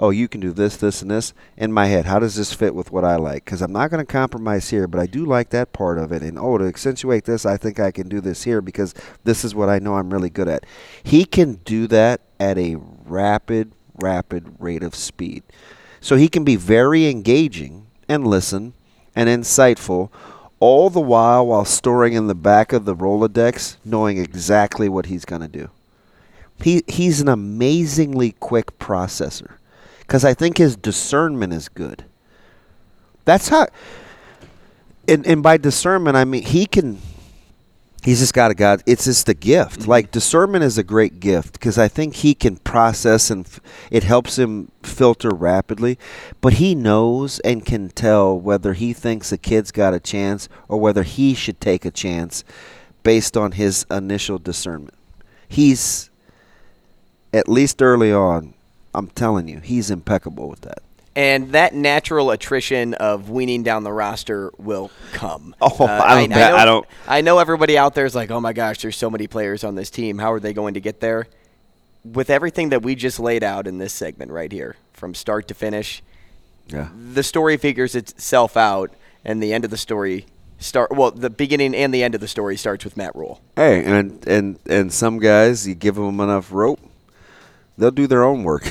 Oh, 0.02 0.12
you 0.12 0.30
can 0.30 0.40
do 0.40 0.54
this, 0.54 0.78
this, 0.78 1.02
and 1.02 1.12
this. 1.12 1.34
In 1.58 1.74
my 1.74 1.88
head, 1.88 2.06
how 2.06 2.20
does 2.20 2.36
this 2.36 2.54
fit 2.54 2.74
with 2.74 2.90
what 2.90 3.04
I 3.04 3.18
like? 3.18 3.44
Because 3.44 3.62
I'm 3.62 3.74
not 3.74 3.92
going 3.92 4.04
to 4.04 4.10
compromise 4.10 4.70
here, 4.70 4.88
but 4.88 5.02
I 5.02 5.06
do 5.06 5.26
like 5.26 5.50
that 5.50 5.74
part 5.74 5.98
of 5.98 6.14
it. 6.14 6.24
And 6.24 6.40
oh, 6.40 6.58
to 6.58 6.64
accentuate 6.64 7.26
this, 7.26 7.46
I 7.46 7.58
think 7.58 7.82
I 7.82 7.92
can 7.92 8.08
do 8.08 8.22
this 8.22 8.46
here 8.46 8.62
because 8.62 8.94
this 9.26 9.44
is 9.44 9.54
what 9.54 9.68
I 9.68 9.80
know 9.80 9.96
I'm 9.96 10.10
really 10.10 10.30
good 10.30 10.48
at. 10.48 10.66
He 11.04 11.26
can 11.26 11.56
do 11.66 11.86
that 11.88 12.22
at 12.40 12.58
a 12.58 12.78
rapid, 12.78 13.74
rapid 14.02 14.56
rate 14.58 14.84
of 14.84 14.96
speed. 14.96 15.44
So 16.00 16.16
he 16.16 16.30
can 16.30 16.46
be 16.46 16.56
very 16.56 17.10
engaging 17.10 17.88
and 18.08 18.26
listen 18.26 18.74
and 19.18 19.28
insightful 19.28 20.12
all 20.62 20.90
the 20.90 21.02
while 21.02 21.46
while 21.48 21.66
storing 21.66 22.14
in 22.14 22.28
the 22.28 22.36
back 22.36 22.72
of 22.72 22.86
the 22.86 22.96
Rolodex, 22.96 23.76
knowing 23.84 24.18
exactly 24.18 24.88
what 24.88 25.08
he's 25.08 25.26
going 25.26 25.42
to 25.42 25.50
do. 25.50 25.70
He 26.62 26.84
he's 26.88 27.20
an 27.22 27.30
amazingly 27.30 28.34
quick 28.34 28.78
processor 28.80 29.59
because 30.10 30.26
I 30.26 30.34
think 30.34 30.58
his 30.58 30.76
discernment 30.76 31.54
is 31.54 31.70
good. 31.70 32.04
That's 33.26 33.50
how, 33.50 33.68
and 35.08 35.26
and 35.28 35.44
by 35.44 35.58
discernment 35.58 36.18
I 36.18 36.26
mean 36.26 36.42
he 36.42 36.66
can. 36.66 37.00
He's 38.02 38.20
just 38.20 38.34
got 38.34 38.50
a 38.50 38.56
God. 38.56 38.82
It's 38.88 39.04
just 39.06 39.30
a 39.30 39.36
gift. 39.36 39.82
Mm-hmm. 39.82 39.90
Like 39.90 40.10
discernment 40.10 40.64
is 40.64 40.80
a 40.80 40.84
great 40.84 41.20
gift 41.20 41.54
because 41.54 41.78
I 41.78 41.88
think 41.90 42.16
he 42.16 42.34
can 42.34 42.58
process 42.58 43.30
and 43.30 43.46
f- 43.46 43.60
it 43.92 44.04
helps 44.04 44.40
him 44.40 44.72
filter 44.82 45.30
rapidly. 45.30 46.00
But 46.42 46.54
he 46.54 46.74
knows 46.74 47.40
and 47.42 47.64
can 47.64 47.90
tell 47.90 48.40
whether 48.40 48.74
he 48.74 48.94
thinks 48.94 49.32
a 49.32 49.38
kid's 49.38 49.72
got 49.72 49.94
a 49.94 50.00
chance 50.00 50.50
or 50.70 50.80
whether 50.80 51.04
he 51.04 51.36
should 51.36 51.62
take 51.62 51.86
a 51.86 51.92
chance 51.92 52.44
based 53.04 53.38
on 53.38 53.52
his 53.52 53.86
initial 53.92 54.40
discernment. 54.40 54.98
He's 55.48 56.10
at 57.32 57.50
least 57.50 57.82
early 57.82 58.14
on. 58.14 58.56
I'm 58.94 59.08
telling 59.08 59.48
you, 59.48 59.60
he's 59.60 59.90
impeccable 59.92 60.50
with 60.50 60.62
that. 60.62 60.80
and 61.16 61.52
that 61.52 61.74
natural 61.74 62.32
attrition 62.32 62.94
of 62.94 63.30
weaning 63.30 63.62
down 63.64 63.84
the 63.84 63.92
roster 63.92 64.52
will 64.58 64.90
come. 65.12 65.54
Uh, 65.62 65.70
Oh, 65.80 65.86
I 65.86 66.22
don't 66.22 66.30
bet- 66.30 66.52
know, 66.52 66.58
I 66.58 66.66
don't- 66.66 66.86
I 67.08 67.22
know 67.22 67.40
everybody 67.40 67.78
out 67.78 67.94
there 67.96 68.06
is 68.06 68.16
like, 68.16 68.32
"Oh 68.32 68.40
my 68.40 68.54
gosh, 68.54 68.82
there's 68.82 68.96
so 68.98 69.10
many 69.10 69.28
players 69.28 69.64
on 69.64 69.76
this 69.76 69.90
team. 69.90 70.20
How 70.20 70.32
are 70.32 70.40
they 70.40 70.54
going 70.54 70.76
to 70.76 70.80
get 70.80 71.00
there?" 71.02 71.28
With 72.06 72.30
everything 72.30 72.70
that 72.70 72.82
we 72.82 72.96
just 72.96 73.20
laid 73.20 73.44
out 73.44 73.68
in 73.68 73.78
this 73.78 73.92
segment 73.94 74.32
right 74.32 74.52
here, 74.52 74.76
from 74.94 75.14
start 75.14 75.48
to 75.50 75.54
finish, 75.54 76.02
Yeah. 76.68 76.88
the 77.14 77.24
story 77.24 77.58
figures 77.58 77.94
itself 77.96 78.56
out, 78.56 78.92
and 79.26 79.44
the 79.44 79.52
end 79.52 79.66
of 79.66 79.72
the 79.72 79.78
story 79.78 80.26
start. 80.60 80.92
Well, 80.96 81.12
the 81.12 81.30
beginning 81.30 81.76
and 81.76 81.94
the 81.94 82.02
end 82.04 82.16
of 82.16 82.22
the 82.22 82.28
story 82.28 82.56
starts 82.56 82.86
with 82.86 82.96
Matt 82.96 83.14
Rhule. 83.16 83.42
Hey, 83.58 83.84
and 83.84 84.26
and 84.28 84.60
and 84.68 84.94
some 84.94 85.20
guys, 85.20 85.68
you 85.68 85.76
give 85.76 85.96
them 85.96 86.20
enough 86.22 86.52
rope, 86.54 86.80
they'll 87.80 87.92
do 87.92 88.06
their 88.08 88.24
own 88.24 88.44
work. 88.44 88.70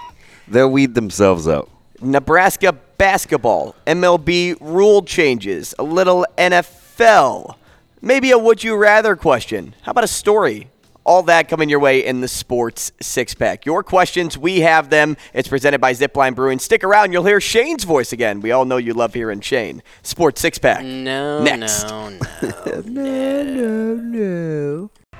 they'll 0.48 0.70
weed 0.70 0.94
themselves 0.94 1.48
out. 1.48 1.70
Nebraska 2.00 2.72
basketball, 2.98 3.74
MLB 3.86 4.56
rule 4.60 5.02
changes, 5.02 5.74
a 5.78 5.82
little 5.82 6.26
NFL, 6.36 7.56
maybe 8.02 8.30
a 8.30 8.38
would 8.38 8.62
you 8.62 8.76
rather 8.76 9.16
question. 9.16 9.74
How 9.82 9.90
about 9.92 10.04
a 10.04 10.08
story? 10.08 10.68
All 11.04 11.22
that 11.22 11.48
coming 11.48 11.70
your 11.70 11.78
way 11.80 12.04
in 12.04 12.20
the 12.20 12.28
Sports 12.28 12.92
Six 13.00 13.34
Pack. 13.34 13.64
Your 13.64 13.82
questions, 13.82 14.36
we 14.36 14.60
have 14.60 14.90
them. 14.90 15.16
It's 15.32 15.48
presented 15.48 15.80
by 15.80 15.94
Zipline 15.94 16.34
Brewing. 16.34 16.58
Stick 16.58 16.84
around, 16.84 17.12
you'll 17.12 17.24
hear 17.24 17.40
Shane's 17.40 17.84
voice 17.84 18.12
again. 18.12 18.40
We 18.40 18.50
all 18.52 18.66
know 18.66 18.76
you 18.76 18.92
love 18.92 19.14
hearing 19.14 19.40
Shane. 19.40 19.82
Sports 20.02 20.40
Six 20.42 20.58
Pack. 20.58 20.84
No, 20.84 21.42
Next. 21.42 21.88
no, 21.88 22.10
no. 23.94 24.90